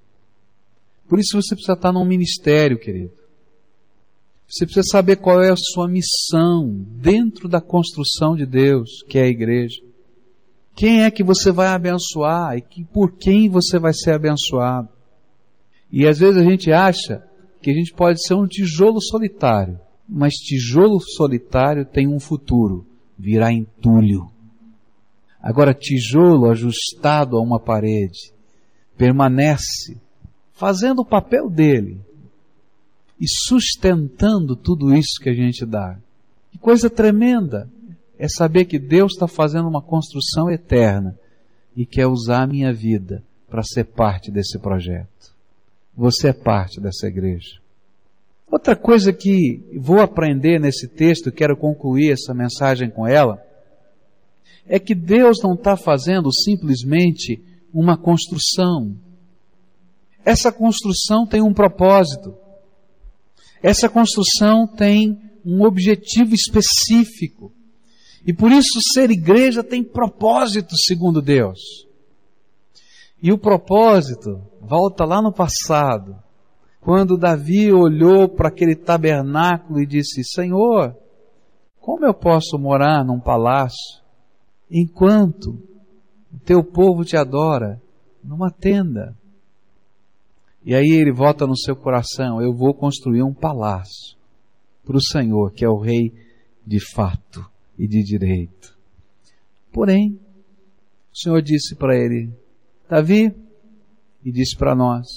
Por 1.08 1.20
isso 1.20 1.40
você 1.40 1.54
precisa 1.54 1.74
estar 1.74 1.94
num 1.94 2.06
ministério, 2.06 2.80
querido. 2.80 3.19
Você 4.50 4.66
precisa 4.66 4.88
saber 4.92 5.18
qual 5.18 5.44
é 5.44 5.52
a 5.52 5.56
sua 5.56 5.88
missão 5.88 6.74
dentro 7.00 7.48
da 7.48 7.62
construção 7.62 8.36
de 8.36 8.48
Deus, 8.48 9.04
que 9.08 9.20
é 9.20 9.24
a 9.24 9.28
igreja. 9.28 9.80
Quem 10.76 11.04
é 11.04 11.12
que 11.12 11.24
você 11.24 11.52
vai 11.52 11.68
abençoar 11.68 12.58
e 12.58 12.62
que, 12.62 12.84
por 12.84 13.12
quem 13.12 13.48
você 13.48 13.78
vai 13.78 13.94
ser 13.94 14.14
abençoado. 14.14 14.90
E 15.92 16.08
às 16.08 16.18
vezes 16.18 16.38
a 16.38 16.44
gente 16.44 16.72
acha 16.72 17.24
que 17.62 17.70
a 17.70 17.74
gente 17.74 17.94
pode 17.94 18.26
ser 18.26 18.34
um 18.34 18.48
tijolo 18.48 19.00
solitário, 19.00 19.80
mas 20.08 20.34
tijolo 20.34 21.00
solitário 21.00 21.86
tem 21.86 22.08
um 22.08 22.20
futuro, 22.20 22.88
virá 23.18 23.54
entulho. 23.54 24.32
Agora, 25.40 25.76
tijolo 25.76 26.50
ajustado 26.50 27.38
a 27.38 27.42
uma 27.42 27.60
parede 27.60 28.34
permanece 28.98 30.02
fazendo 30.54 31.02
o 31.02 31.06
papel 31.06 31.50
dele 31.50 32.02
e 33.20 33.26
sustentando 33.28 34.56
tudo 34.56 34.94
isso 34.94 35.20
que 35.22 35.30
a 35.30 35.34
gente 35.34 35.66
dá. 35.66 35.98
Que 36.52 36.58
coisa 36.58 36.90
tremenda 36.90 37.70
é 38.18 38.28
saber 38.28 38.66
que 38.66 38.80
Deus 38.80 39.14
está 39.14 39.28
fazendo 39.28 39.68
uma 39.68 39.82
construção 39.82 40.50
eterna 40.50 41.18
e 41.76 41.86
quer 41.86 42.08
usar 42.08 42.44
a 42.44 42.48
minha 42.48 42.74
vida 42.74 43.24
para 43.50 43.64
ser 43.64 43.86
parte 43.86 44.32
desse 44.32 44.58
projeto. 44.60 45.34
Você 45.96 46.30
é 46.30 46.34
parte 46.34 46.80
dessa 46.80 47.08
igreja. 47.08 47.60
Outra 48.52 48.76
coisa 48.76 49.14
que 49.14 49.64
vou 49.78 50.00
aprender 50.00 50.60
nesse 50.60 50.88
texto, 50.88 51.32
quero 51.32 51.56
concluir 51.56 52.12
essa 52.12 52.34
mensagem 52.34 52.90
com 52.90 53.08
ela, 53.08 53.42
é 54.68 54.80
que 54.80 54.96
Deus 54.96 55.38
não 55.44 55.54
está 55.54 55.76
fazendo 55.78 56.32
simplesmente 56.32 57.42
uma 57.74 57.98
construção. 57.98 58.96
Essa 60.26 60.52
construção 60.52 61.26
tem 61.26 61.42
um 61.42 61.54
propósito. 61.54 62.36
Essa 63.62 63.90
construção 63.90 64.68
tem 64.68 65.20
um 65.46 65.64
objetivo 65.64 66.34
específico. 66.34 67.52
E 68.26 68.34
por 68.34 68.52
isso 68.52 68.80
ser 68.94 69.10
igreja 69.10 69.64
tem 69.64 69.84
propósito, 69.84 70.76
segundo 70.78 71.22
Deus. 71.22 71.60
E 73.22 73.32
o 73.32 73.38
propósito 73.38 74.42
volta 74.62 75.04
lá 75.04 75.22
no 75.22 75.34
passado, 75.34 76.16
quando 76.80 77.18
Davi 77.18 77.72
olhou 77.72 78.30
para 78.30 78.48
aquele 78.48 78.76
tabernáculo 78.76 79.82
e 79.82 79.86
disse: 79.86 80.24
Senhor, 80.24 80.96
como 81.82 82.06
eu 82.06 82.14
posso 82.14 82.58
morar 82.58 83.04
num 83.04 83.20
palácio 83.20 84.02
enquanto 84.72 85.60
o 86.32 86.40
teu 86.46 86.64
povo 86.64 87.04
te 87.04 87.18
adora 87.18 87.82
numa 88.24 88.50
tenda? 88.50 89.18
E 90.64 90.76
aí 90.76 90.92
ele 90.92 91.12
volta 91.12 91.48
no 91.48 91.58
seu 91.58 91.76
coração: 91.76 92.42
Eu 92.42 92.54
vou 92.54 92.74
construir 92.74 93.24
um 93.24 93.34
palácio 93.34 94.18
para 94.86 94.98
o 94.98 95.04
Senhor, 95.04 95.52
que 95.52 95.64
é 95.64 95.70
o 95.70 95.80
Rei 95.80 96.14
de 96.66 96.80
fato 96.80 97.46
e 97.78 97.88
de 97.88 98.04
direito. 98.04 98.78
Porém, 99.72 100.20
o 101.14 101.18
Senhor 101.18 101.42
disse 101.42 101.76
para 101.76 101.96
ele: 101.96 102.32
Davi, 102.90 103.34
e 104.24 104.32
disse 104.32 104.56
para 104.56 104.76
nós: 104.76 105.08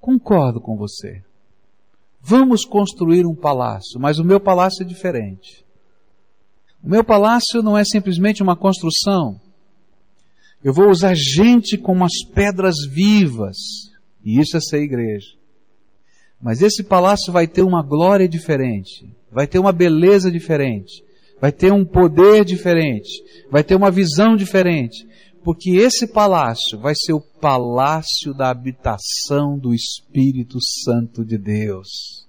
Concordo 0.00 0.60
com 0.60 0.76
você. 0.76 1.22
Vamos 2.20 2.64
construir 2.64 3.26
um 3.26 3.34
palácio, 3.34 4.00
mas 4.00 4.18
o 4.18 4.24
meu 4.24 4.40
palácio 4.40 4.82
é 4.82 4.86
diferente. 4.86 5.64
O 6.82 6.88
meu 6.88 7.04
palácio 7.04 7.62
não 7.62 7.76
é 7.76 7.84
simplesmente 7.84 8.42
uma 8.42 8.56
construção. 8.56 9.40
Eu 10.62 10.72
vou 10.72 10.90
usar 10.90 11.14
gente 11.14 11.76
como 11.76 12.04
as 12.04 12.24
pedras 12.34 12.74
vivas. 12.90 13.56
E 14.28 14.38
isso 14.38 14.58
é 14.58 14.60
ser 14.60 14.82
igreja. 14.82 15.28
Mas 16.38 16.60
esse 16.60 16.84
palácio 16.84 17.32
vai 17.32 17.46
ter 17.46 17.62
uma 17.62 17.82
glória 17.82 18.28
diferente, 18.28 19.10
vai 19.32 19.46
ter 19.46 19.58
uma 19.58 19.72
beleza 19.72 20.30
diferente, 20.30 21.02
vai 21.40 21.50
ter 21.50 21.72
um 21.72 21.82
poder 21.82 22.44
diferente, 22.44 23.08
vai 23.50 23.64
ter 23.64 23.74
uma 23.74 23.90
visão 23.90 24.36
diferente, 24.36 25.08
porque 25.42 25.70
esse 25.70 26.06
palácio 26.06 26.78
vai 26.78 26.92
ser 26.94 27.14
o 27.14 27.22
palácio 27.40 28.34
da 28.34 28.50
habitação 28.50 29.58
do 29.58 29.72
Espírito 29.72 30.58
Santo 30.84 31.24
de 31.24 31.38
Deus. 31.38 32.27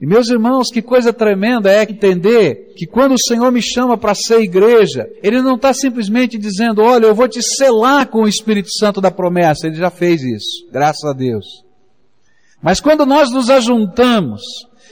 E 0.00 0.06
meus 0.06 0.28
irmãos, 0.28 0.70
que 0.70 0.80
coisa 0.80 1.12
tremenda 1.12 1.72
é 1.72 1.82
entender 1.82 2.72
que 2.76 2.86
quando 2.86 3.12
o 3.12 3.20
Senhor 3.20 3.50
me 3.50 3.60
chama 3.60 3.98
para 3.98 4.14
ser 4.14 4.40
igreja, 4.40 5.08
Ele 5.22 5.42
não 5.42 5.56
está 5.56 5.74
simplesmente 5.74 6.38
dizendo, 6.38 6.82
olha, 6.82 7.06
eu 7.06 7.14
vou 7.14 7.26
te 7.26 7.42
selar 7.42 8.06
com 8.06 8.22
o 8.22 8.28
Espírito 8.28 8.68
Santo 8.70 9.00
da 9.00 9.10
promessa. 9.10 9.66
Ele 9.66 9.76
já 9.76 9.90
fez 9.90 10.22
isso, 10.22 10.70
graças 10.72 11.04
a 11.04 11.12
Deus. 11.12 11.64
Mas 12.62 12.80
quando 12.80 13.04
nós 13.04 13.32
nos 13.32 13.50
ajuntamos, 13.50 14.42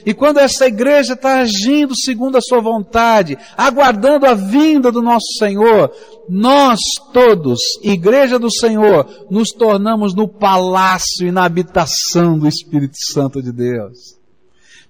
e 0.05 0.13
quando 0.13 0.39
essa 0.39 0.67
igreja 0.67 1.13
está 1.13 1.39
agindo 1.39 1.93
segundo 1.95 2.37
a 2.37 2.41
sua 2.41 2.61
vontade, 2.61 3.37
aguardando 3.57 4.25
a 4.25 4.33
vinda 4.33 4.91
do 4.91 5.01
nosso 5.01 5.27
Senhor, 5.39 5.91
nós 6.29 6.79
todos, 7.13 7.59
igreja 7.81 8.37
do 8.37 8.51
Senhor, 8.51 9.25
nos 9.29 9.49
tornamos 9.49 10.13
no 10.13 10.27
palácio 10.27 11.27
e 11.27 11.31
na 11.31 11.45
habitação 11.45 12.37
do 12.37 12.47
Espírito 12.47 12.97
Santo 13.11 13.41
de 13.41 13.51
Deus. 13.51 14.16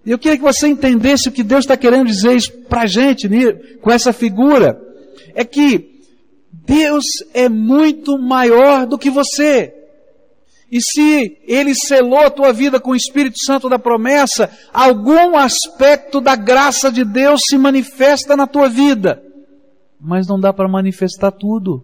E 0.07 0.11
eu 0.11 0.17
queria 0.17 0.37
que 0.37 0.43
você 0.43 0.69
entendesse 0.69 1.27
o 1.27 1.31
que 1.33 1.43
Deus 1.43 1.65
está 1.65 1.75
querendo 1.75 2.07
dizer 2.07 2.39
para 2.69 2.83
a 2.83 2.87
gente 2.87 3.27
com 3.81 3.91
essa 3.91 4.13
figura. 4.13 4.81
É 5.35 5.43
que 5.43 6.01
Deus 6.49 7.03
é 7.33 7.49
muito 7.49 8.17
maior 8.17 8.87
do 8.87 8.97
que 8.97 9.09
você. 9.09 9.73
E 10.71 10.79
se 10.79 11.37
Ele 11.45 11.75
selou 11.75 12.19
a 12.19 12.29
tua 12.29 12.53
vida 12.53 12.79
com 12.79 12.91
o 12.91 12.95
Espírito 12.95 13.37
Santo 13.43 13.67
da 13.67 13.77
promessa, 13.77 14.49
algum 14.73 15.35
aspecto 15.35 16.21
da 16.21 16.37
graça 16.37 16.89
de 16.89 17.03
Deus 17.03 17.41
se 17.49 17.57
manifesta 17.57 18.33
na 18.37 18.47
tua 18.47 18.69
vida. 18.69 19.21
Mas 19.99 20.25
não 20.25 20.39
dá 20.39 20.53
para 20.53 20.69
manifestar 20.69 21.31
tudo, 21.31 21.83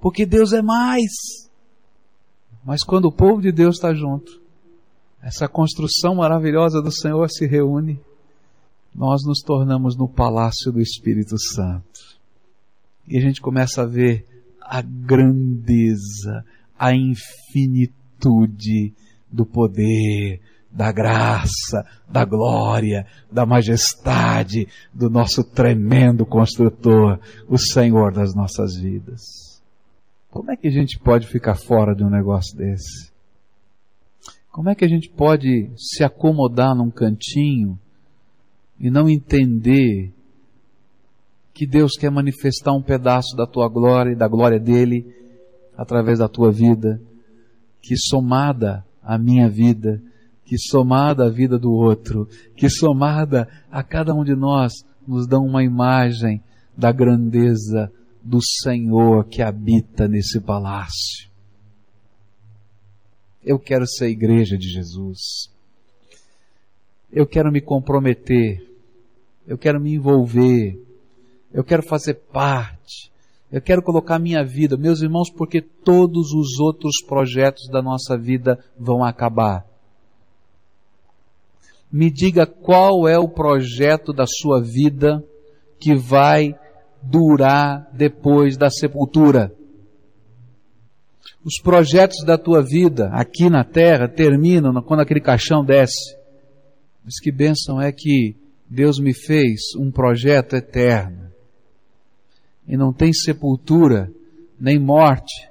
porque 0.00 0.24
Deus 0.24 0.52
é 0.52 0.62
mais. 0.62 1.10
Mas 2.64 2.84
quando 2.84 3.06
o 3.06 3.12
povo 3.12 3.42
de 3.42 3.50
Deus 3.50 3.74
está 3.74 3.92
junto, 3.92 4.41
essa 5.22 5.46
construção 5.48 6.16
maravilhosa 6.16 6.82
do 6.82 6.90
Senhor 6.90 7.30
se 7.30 7.46
reúne, 7.46 8.00
nós 8.94 9.22
nos 9.24 9.40
tornamos 9.40 9.96
no 9.96 10.08
palácio 10.08 10.72
do 10.72 10.80
Espírito 10.80 11.38
Santo. 11.38 12.00
E 13.06 13.16
a 13.16 13.20
gente 13.20 13.40
começa 13.40 13.82
a 13.82 13.86
ver 13.86 14.26
a 14.60 14.82
grandeza, 14.82 16.44
a 16.78 16.92
infinitude 16.94 18.92
do 19.30 19.46
poder, 19.46 20.40
da 20.70 20.90
graça, 20.90 21.86
da 22.08 22.24
glória, 22.24 23.06
da 23.30 23.46
majestade 23.46 24.66
do 24.92 25.08
nosso 25.08 25.44
tremendo 25.44 26.26
construtor, 26.26 27.20
o 27.48 27.58
Senhor 27.58 28.12
das 28.12 28.34
nossas 28.34 28.74
vidas. 28.76 29.22
Como 30.30 30.50
é 30.50 30.56
que 30.56 30.66
a 30.66 30.72
gente 30.72 30.98
pode 30.98 31.26
ficar 31.28 31.54
fora 31.54 31.94
de 31.94 32.02
um 32.02 32.10
negócio 32.10 32.56
desse? 32.56 33.11
Como 34.52 34.68
é 34.68 34.74
que 34.74 34.84
a 34.84 34.88
gente 34.88 35.08
pode 35.08 35.70
se 35.78 36.04
acomodar 36.04 36.76
num 36.76 36.90
cantinho 36.90 37.78
e 38.78 38.90
não 38.90 39.08
entender 39.08 40.12
que 41.54 41.66
Deus 41.66 41.92
quer 41.98 42.10
manifestar 42.10 42.72
um 42.72 42.82
pedaço 42.82 43.34
da 43.34 43.46
tua 43.46 43.66
glória 43.66 44.12
e 44.12 44.16
da 44.16 44.28
glória 44.28 44.60
dele 44.60 45.06
através 45.74 46.18
da 46.18 46.28
tua 46.28 46.52
vida, 46.52 47.00
que 47.80 47.96
somada 47.96 48.84
à 49.02 49.16
minha 49.16 49.48
vida, 49.48 50.02
que 50.44 50.58
somada 50.58 51.24
à 51.24 51.30
vida 51.30 51.58
do 51.58 51.72
outro, 51.72 52.28
que 52.54 52.68
somada 52.68 53.48
a 53.70 53.82
cada 53.82 54.14
um 54.14 54.22
de 54.22 54.34
nós, 54.34 54.72
nos 55.08 55.26
dão 55.26 55.46
uma 55.46 55.64
imagem 55.64 56.42
da 56.76 56.92
grandeza 56.92 57.90
do 58.22 58.38
Senhor 58.62 59.24
que 59.24 59.40
habita 59.40 60.06
nesse 60.06 60.38
palácio. 60.42 61.31
Eu 63.44 63.58
quero 63.58 63.86
ser 63.86 64.06
a 64.06 64.08
igreja 64.08 64.56
de 64.56 64.68
Jesus. 64.68 65.50
Eu 67.12 67.26
quero 67.26 67.50
me 67.50 67.60
comprometer. 67.60 68.64
Eu 69.46 69.58
quero 69.58 69.80
me 69.80 69.94
envolver. 69.94 70.78
Eu 71.52 71.64
quero 71.64 71.82
fazer 71.82 72.14
parte. 72.14 73.12
Eu 73.50 73.60
quero 73.60 73.82
colocar 73.82 74.18
minha 74.18 74.42
vida, 74.42 74.78
meus 74.78 75.02
irmãos, 75.02 75.28
porque 75.30 75.60
todos 75.60 76.32
os 76.32 76.58
outros 76.58 77.04
projetos 77.06 77.68
da 77.68 77.82
nossa 77.82 78.16
vida 78.16 78.58
vão 78.78 79.04
acabar. 79.04 79.66
Me 81.92 82.10
diga 82.10 82.46
qual 82.46 83.06
é 83.06 83.18
o 83.18 83.28
projeto 83.28 84.14
da 84.14 84.24
sua 84.26 84.62
vida 84.62 85.22
que 85.78 85.94
vai 85.94 86.58
durar 87.02 87.90
depois 87.92 88.56
da 88.56 88.70
sepultura. 88.70 89.54
Os 91.44 91.60
projetos 91.60 92.24
da 92.24 92.38
tua 92.38 92.62
vida 92.62 93.08
aqui 93.12 93.50
na 93.50 93.64
terra 93.64 94.08
terminam 94.08 94.80
quando 94.82 95.00
aquele 95.00 95.20
caixão 95.20 95.64
desce. 95.64 96.16
Mas 97.04 97.18
que 97.20 97.32
bênção 97.32 97.80
é 97.80 97.90
que 97.90 98.36
Deus 98.68 98.98
me 98.98 99.12
fez 99.12 99.60
um 99.78 99.90
projeto 99.90 100.54
eterno 100.54 101.30
e 102.66 102.76
não 102.76 102.92
tem 102.92 103.12
sepultura, 103.12 104.10
nem 104.58 104.78
morte, 104.78 105.48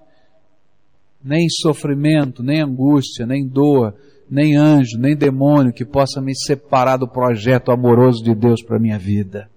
nem 1.24 1.48
sofrimento, 1.50 2.42
nem 2.42 2.62
angústia, 2.62 3.26
nem 3.26 3.46
dor, 3.46 3.94
nem 4.30 4.56
anjo, 4.56 4.98
nem 4.98 5.16
demônio 5.16 5.74
que 5.74 5.86
possa 5.86 6.22
me 6.22 6.34
separar 6.34 6.98
do 6.98 7.08
projeto 7.08 7.70
amoroso 7.70 8.24
de 8.24 8.34
Deus 8.34 8.64
para 8.64 8.80
minha 8.80 8.98
vida. 8.98 9.50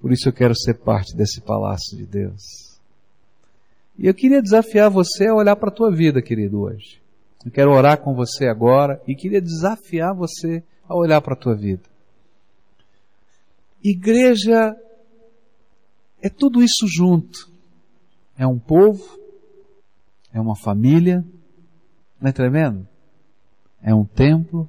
Por 0.00 0.12
isso 0.12 0.30
eu 0.30 0.32
quero 0.32 0.56
ser 0.56 0.74
parte 0.78 1.14
desse 1.14 1.42
palácio 1.42 1.96
de 1.96 2.06
Deus. 2.06 2.69
E 4.00 4.06
eu 4.06 4.14
queria 4.14 4.40
desafiar 4.40 4.88
você 4.88 5.26
a 5.26 5.34
olhar 5.34 5.54
para 5.56 5.68
a 5.68 5.74
tua 5.74 5.94
vida, 5.94 6.22
querido, 6.22 6.62
hoje. 6.62 7.02
Eu 7.44 7.52
quero 7.52 7.70
orar 7.70 8.00
com 8.00 8.14
você 8.14 8.46
agora 8.46 8.98
e 9.06 9.14
queria 9.14 9.42
desafiar 9.42 10.14
você 10.14 10.64
a 10.88 10.96
olhar 10.96 11.20
para 11.20 11.34
a 11.34 11.36
tua 11.36 11.54
vida. 11.54 11.82
Igreja 13.84 14.74
é 16.22 16.30
tudo 16.30 16.62
isso 16.62 16.86
junto. 16.88 17.50
É 18.38 18.46
um 18.46 18.58
povo, 18.58 19.04
é 20.32 20.40
uma 20.40 20.56
família, 20.56 21.22
não 22.18 22.30
é 22.30 22.32
tremendo? 22.32 22.88
É 23.82 23.94
um 23.94 24.06
templo, 24.06 24.66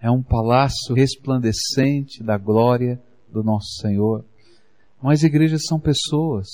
é 0.00 0.10
um 0.10 0.24
palácio 0.24 0.92
resplandecente 0.92 2.20
da 2.24 2.36
glória 2.36 3.00
do 3.28 3.44
nosso 3.44 3.80
Senhor. 3.80 4.24
Mas 5.00 5.22
igrejas 5.22 5.62
são 5.68 5.78
pessoas. 5.78 6.48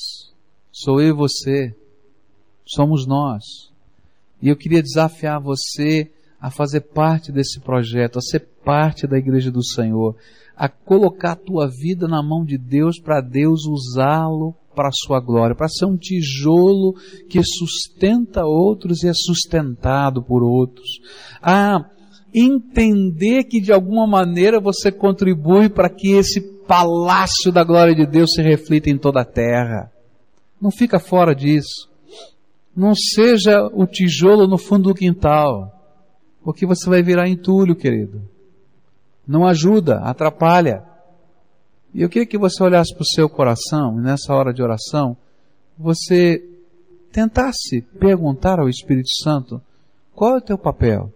Sou 0.70 1.00
eu 1.00 1.08
e 1.08 1.12
você. 1.12 1.74
Somos 2.66 3.06
nós. 3.06 3.44
E 4.42 4.48
eu 4.48 4.56
queria 4.56 4.82
desafiar 4.82 5.40
você 5.40 6.10
a 6.40 6.50
fazer 6.50 6.80
parte 6.80 7.32
desse 7.32 7.60
projeto, 7.60 8.18
a 8.18 8.22
ser 8.22 8.40
parte 8.64 9.06
da 9.06 9.16
igreja 9.16 9.50
do 9.50 9.64
Senhor 9.64 10.16
a 10.56 10.68
colocar 10.68 11.32
a 11.32 11.36
tua 11.36 11.68
vida 11.68 12.08
na 12.08 12.22
mão 12.22 12.42
de 12.42 12.56
Deus 12.56 12.98
para 12.98 13.20
Deus 13.20 13.66
usá-lo 13.66 14.54
para 14.74 14.88
a 14.88 14.92
sua 14.92 15.20
glória, 15.20 15.54
para 15.54 15.68
ser 15.68 15.84
um 15.84 15.96
tijolo 15.96 16.94
que 17.28 17.42
sustenta 17.42 18.44
outros 18.44 19.02
e 19.02 19.08
é 19.08 19.12
sustentado 19.14 20.22
por 20.22 20.42
outros. 20.42 20.88
A 21.42 21.84
entender 22.34 23.44
que 23.44 23.60
de 23.60 23.72
alguma 23.72 24.06
maneira 24.06 24.58
você 24.60 24.90
contribui 24.90 25.68
para 25.68 25.88
que 25.88 26.12
esse 26.12 26.40
palácio 26.66 27.52
da 27.52 27.62
glória 27.62 27.94
de 27.94 28.06
Deus 28.06 28.32
se 28.32 28.42
reflita 28.42 28.90
em 28.90 28.98
toda 28.98 29.20
a 29.20 29.24
terra. 29.24 29.90
Não 30.60 30.70
fica 30.70 30.98
fora 30.98 31.34
disso. 31.34 31.88
Não 32.76 32.94
seja 32.94 33.66
o 33.72 33.86
tijolo 33.86 34.46
no 34.46 34.58
fundo 34.58 34.90
do 34.90 34.94
quintal, 34.94 35.72
porque 36.44 36.66
você 36.66 36.88
vai 36.90 37.02
virar 37.02 37.26
entulho, 37.26 37.74
querido. 37.74 38.20
Não 39.26 39.46
ajuda, 39.46 40.00
atrapalha. 40.00 40.84
E 41.94 42.02
eu 42.02 42.08
queria 42.10 42.26
que 42.26 42.36
você 42.36 42.62
olhasse 42.62 42.92
para 42.94 43.02
o 43.02 43.06
seu 43.06 43.30
coração, 43.30 43.98
e 43.98 44.02
nessa 44.02 44.34
hora 44.34 44.52
de 44.52 44.62
oração, 44.62 45.16
você 45.78 46.46
tentasse 47.10 47.80
perguntar 47.98 48.60
ao 48.60 48.68
Espírito 48.68 49.08
Santo 49.22 49.60
qual 50.14 50.34
é 50.34 50.38
o 50.38 50.42
teu 50.42 50.58
papel. 50.58 51.10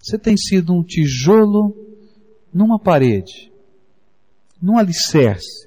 Você 0.00 0.18
tem 0.18 0.36
sido 0.36 0.72
um 0.72 0.82
tijolo 0.82 1.76
numa 2.52 2.78
parede, 2.78 3.52
num 4.60 4.78
alicerce. 4.78 5.63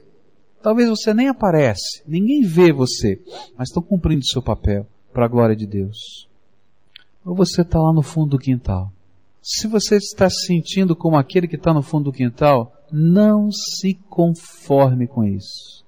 Talvez 0.67 0.89
você 0.89 1.13
nem 1.13 1.29
aparece, 1.29 2.03
ninguém 2.05 2.41
vê 2.41 2.73
você, 2.73 3.21
mas 3.57 3.69
estão 3.69 3.81
cumprindo 3.81 4.25
seu 4.25 4.41
papel 4.41 4.85
para 5.13 5.23
a 5.23 5.29
glória 5.29 5.55
de 5.55 5.65
Deus. 5.65 6.27
Ou 7.25 7.33
você 7.33 7.61
está 7.61 7.79
lá 7.79 7.93
no 7.93 8.01
fundo 8.01 8.31
do 8.31 8.37
quintal. 8.37 8.91
Se 9.41 9.65
você 9.65 9.95
está 9.95 10.29
se 10.29 10.45
sentindo 10.45 10.93
como 10.93 11.15
aquele 11.15 11.47
que 11.47 11.55
está 11.55 11.73
no 11.73 11.81
fundo 11.81 12.11
do 12.11 12.11
quintal, 12.11 12.73
não 12.91 13.49
se 13.49 13.93
conforme 14.09 15.07
com 15.07 15.23
isso. 15.23 15.85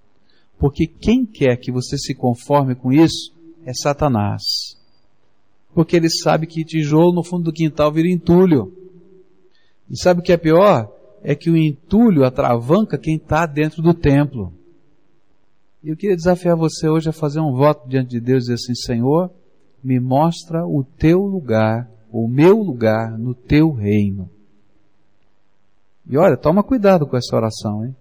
Porque 0.58 0.88
quem 0.88 1.26
quer 1.26 1.58
que 1.58 1.74
você 1.74 1.98
se 1.98 2.16
conforme 2.16 2.74
com 2.74 2.90
isso 2.90 3.34
é 3.66 3.74
Satanás. 3.74 4.42
Porque 5.74 5.98
ele 5.98 6.10
sabe 6.10 6.48
que 6.48 6.64
tijolo 6.64 7.14
no 7.14 7.22
fundo 7.22 7.44
do 7.44 7.52
quintal 7.52 7.92
vira 7.92 8.08
entulho. 8.08 8.72
E 9.90 10.00
sabe 10.00 10.22
o 10.22 10.24
que 10.24 10.32
é 10.32 10.38
pior? 10.38 10.90
É 11.22 11.36
que 11.36 11.50
o 11.50 11.58
entulho 11.58 12.24
atravanca 12.24 12.98
quem 12.98 13.18
está 13.18 13.46
dentro 13.46 13.82
do 13.82 13.94
templo. 13.94 14.58
E 15.82 15.90
eu 15.90 15.96
queria 15.96 16.16
desafiar 16.16 16.58
você 16.58 16.90
hoje 16.90 17.10
a 17.10 17.14
fazer 17.14 17.40
um 17.40 17.54
voto 17.54 17.88
diante 17.88 18.10
de 18.10 18.20
Deus 18.20 18.44
e 18.44 18.54
dizer 18.54 18.54
assim, 18.56 18.76
Senhor, 18.76 19.32
me 19.82 20.00
mostra 20.00 20.66
o 20.66 20.84
teu 20.84 21.22
lugar, 21.22 21.90
o 22.12 22.28
meu 22.28 22.58
lugar 22.58 23.18
no 23.18 23.34
teu 23.34 23.72
reino. 23.72 24.30
E 26.06 26.18
olha, 26.18 26.36
toma 26.36 26.64
cuidado 26.64 27.08
com 27.08 27.16
essa 27.16 27.36
oração, 27.36 27.86
hein? 27.86 27.96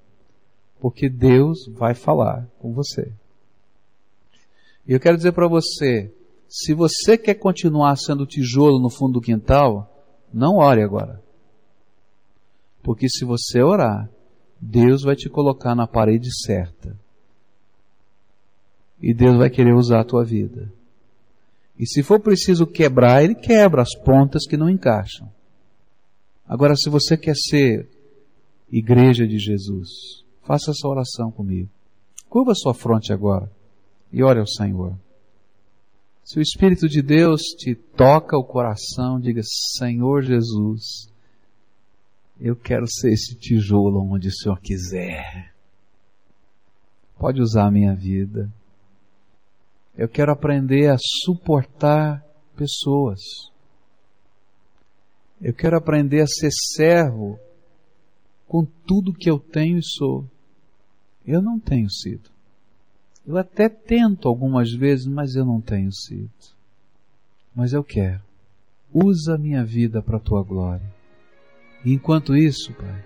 Porque 0.80 1.08
Deus 1.08 1.68
vai 1.68 1.94
falar 1.94 2.48
com 2.58 2.72
você. 2.72 3.12
E 4.86 4.92
eu 4.92 4.98
quero 4.98 5.16
dizer 5.16 5.32
para 5.32 5.46
você, 5.46 6.12
se 6.48 6.74
você 6.74 7.16
quer 7.16 7.34
continuar 7.34 7.94
sendo 7.96 8.26
tijolo 8.26 8.80
no 8.80 8.90
fundo 8.90 9.14
do 9.14 9.20
quintal, 9.20 9.88
não 10.32 10.56
ore 10.56 10.82
agora. 10.82 11.22
Porque 12.82 13.08
se 13.08 13.24
você 13.24 13.62
orar, 13.62 14.10
Deus 14.60 15.02
vai 15.02 15.14
te 15.14 15.28
colocar 15.28 15.74
na 15.74 15.86
parede 15.86 16.28
certa 16.44 16.96
e 19.00 19.14
Deus 19.14 19.36
vai 19.36 19.48
querer 19.50 19.74
usar 19.74 20.00
a 20.00 20.04
tua 20.04 20.24
vida. 20.24 20.72
E 21.78 21.86
se 21.86 22.02
for 22.02 22.20
preciso 22.20 22.66
quebrar, 22.66 23.22
Ele 23.22 23.34
quebra 23.34 23.82
as 23.82 23.94
pontas 23.94 24.46
que 24.46 24.56
não 24.56 24.68
encaixam. 24.68 25.30
Agora, 26.46 26.74
se 26.74 26.90
você 26.90 27.16
quer 27.16 27.36
ser 27.36 27.88
igreja 28.70 29.26
de 29.26 29.38
Jesus, 29.38 30.24
faça 30.42 30.72
essa 30.72 30.88
oração 30.88 31.30
comigo. 31.30 31.68
Curva 32.28 32.54
sua 32.54 32.74
fronte 32.74 33.12
agora 33.12 33.50
e 34.12 34.22
ore 34.22 34.40
ao 34.40 34.46
Senhor. 34.46 34.98
Se 36.24 36.38
o 36.38 36.42
Espírito 36.42 36.88
de 36.88 37.00
Deus 37.00 37.40
te 37.56 37.74
toca 37.74 38.36
o 38.36 38.44
coração, 38.44 39.20
diga: 39.20 39.40
Senhor 39.78 40.22
Jesus, 40.22 41.10
eu 42.40 42.54
quero 42.54 42.86
ser 42.86 43.12
esse 43.12 43.34
tijolo 43.34 44.02
onde 44.02 44.28
o 44.28 44.32
Senhor 44.32 44.60
quiser. 44.60 45.54
Pode 47.18 47.40
usar 47.40 47.66
a 47.66 47.70
minha 47.70 47.94
vida. 47.94 48.52
Eu 49.98 50.08
quero 50.08 50.30
aprender 50.30 50.88
a 50.92 50.96
suportar 50.96 52.24
pessoas. 52.56 53.20
Eu 55.42 55.52
quero 55.52 55.76
aprender 55.76 56.20
a 56.20 56.26
ser 56.28 56.50
servo 56.76 57.36
com 58.46 58.64
tudo 58.64 59.12
que 59.12 59.28
eu 59.28 59.40
tenho 59.40 59.76
e 59.78 59.84
sou. 59.84 60.24
Eu 61.26 61.42
não 61.42 61.58
tenho 61.58 61.90
sido. 61.90 62.30
Eu 63.26 63.36
até 63.36 63.68
tento 63.68 64.28
algumas 64.28 64.72
vezes, 64.72 65.04
mas 65.04 65.34
eu 65.34 65.44
não 65.44 65.60
tenho 65.60 65.92
sido. 65.92 66.30
Mas 67.52 67.72
eu 67.72 67.82
quero. 67.82 68.22
Usa 68.94 69.34
a 69.34 69.38
minha 69.38 69.64
vida 69.64 70.00
para 70.00 70.18
a 70.18 70.20
tua 70.20 70.44
glória. 70.44 70.94
E 71.84 71.92
enquanto 71.92 72.36
isso, 72.36 72.72
Pai, 72.74 73.04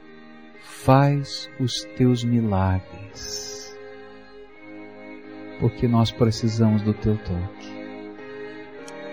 faz 0.84 1.48
os 1.58 1.72
teus 1.96 2.22
milagres 2.22 3.61
porque 5.62 5.86
nós 5.86 6.10
precisamos 6.10 6.82
do 6.82 6.92
teu 6.92 7.16
toque. 7.16 7.72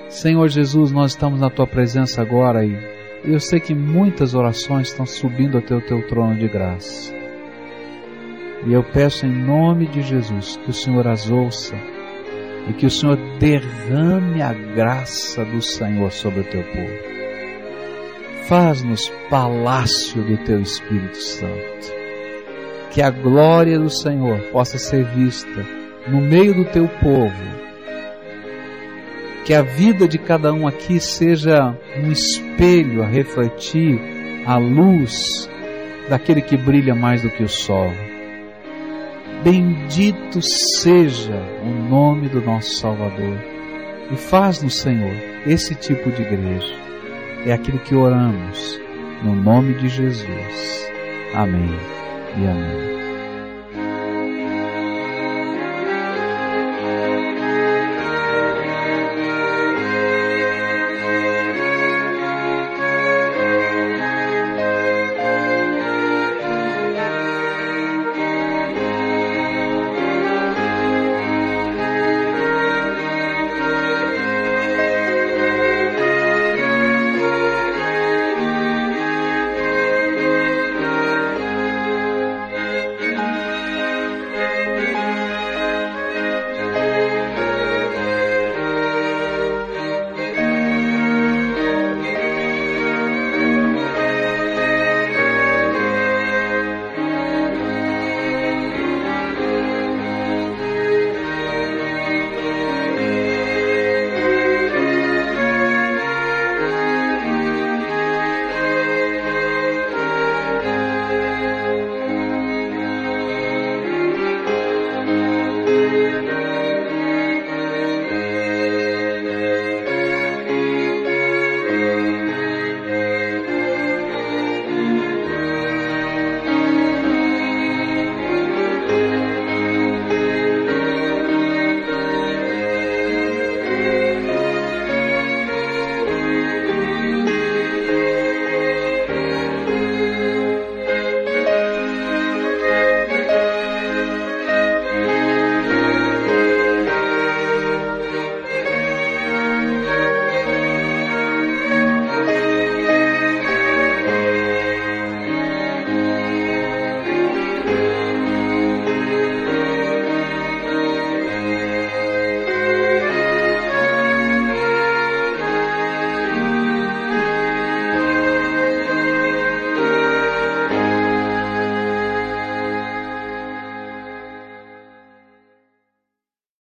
Senhor 0.10 0.50
Jesus, 0.50 0.92
nós 0.92 1.12
estamos 1.12 1.40
na 1.40 1.52
tua 1.52 1.68
presença 1.68 2.24
agora 2.24 2.66
e 2.66 2.76
eu 3.24 3.40
sei 3.40 3.60
que 3.60 3.76
muitas 3.76 4.34
orações 4.34 4.88
estão 4.88 5.06
subindo 5.06 5.60
até 5.60 5.76
o 5.76 5.82
teu 5.82 6.06
trono 6.08 6.36
de 6.36 6.48
graça. 6.48 7.14
E 8.66 8.74
eu 8.74 8.84
peço 8.84 9.28
em 9.28 9.32
nome 9.32 9.86
de 9.86 10.02
Jesus 10.02 10.58
que 10.58 10.72
o 10.72 10.74
Senhor 10.74 11.08
as 11.08 11.30
ouça 11.30 11.76
e 12.68 12.74
que 12.74 12.88
o 12.88 12.92
Senhor 12.92 13.18
derrame 13.38 14.42
a 14.42 14.52
graça 14.52 15.46
do 15.46 15.62
Senhor 15.62 16.12
sobre 16.12 16.40
o 16.40 16.46
teu 16.46 16.64
povo. 16.64 17.10
Faz-nos 18.48 19.08
palácio 19.30 20.24
do 20.24 20.36
teu 20.46 20.60
Espírito 20.60 21.18
Santo. 21.18 21.94
Que 22.90 23.04
a 23.04 23.12
glória 23.12 23.78
do 23.78 23.92
Senhor 23.92 24.40
possa 24.52 24.80
ser 24.80 25.06
vista 25.06 25.79
no 26.08 26.22
meio 26.22 26.54
do 26.54 26.66
teu 26.66 26.88
povo. 26.88 27.60
Que 29.46 29.54
a 29.54 29.62
vida 29.62 30.08
de 30.08 30.18
cada 30.18 30.54
um 30.54 30.68
aqui 30.68 31.00
seja 31.00 31.76
um 31.98 32.12
espelho 32.12 33.04
a 33.04 33.08
refletir 33.08 34.00
a 34.46 34.58
luz 34.58 35.50
daquele 36.10 36.42
que 36.42 36.58
brilha 36.58 36.94
mais 36.96 37.22
do 37.22 37.30
que 37.30 37.44
o 37.44 37.50
sol. 37.50 37.92
Bendito 39.44 40.42
seja 40.42 41.42
o 41.64 41.90
nome 41.90 42.28
do 42.28 42.42
nosso 42.42 42.76
Salvador. 42.76 43.38
E 44.12 44.16
faz-nos, 44.16 44.80
Senhor, 44.80 45.14
esse 45.46 45.76
tipo 45.76 46.12
de 46.12 46.22
igreja. 46.22 46.76
É 47.46 47.54
aquilo 47.54 47.80
que 47.80 47.96
oramos, 47.96 48.80
no 49.24 49.34
nome 49.34 49.74
de 49.76 49.88
Jesus. 49.88 50.92
Amém 51.34 51.76
e 52.38 52.48
amém. 52.48 52.99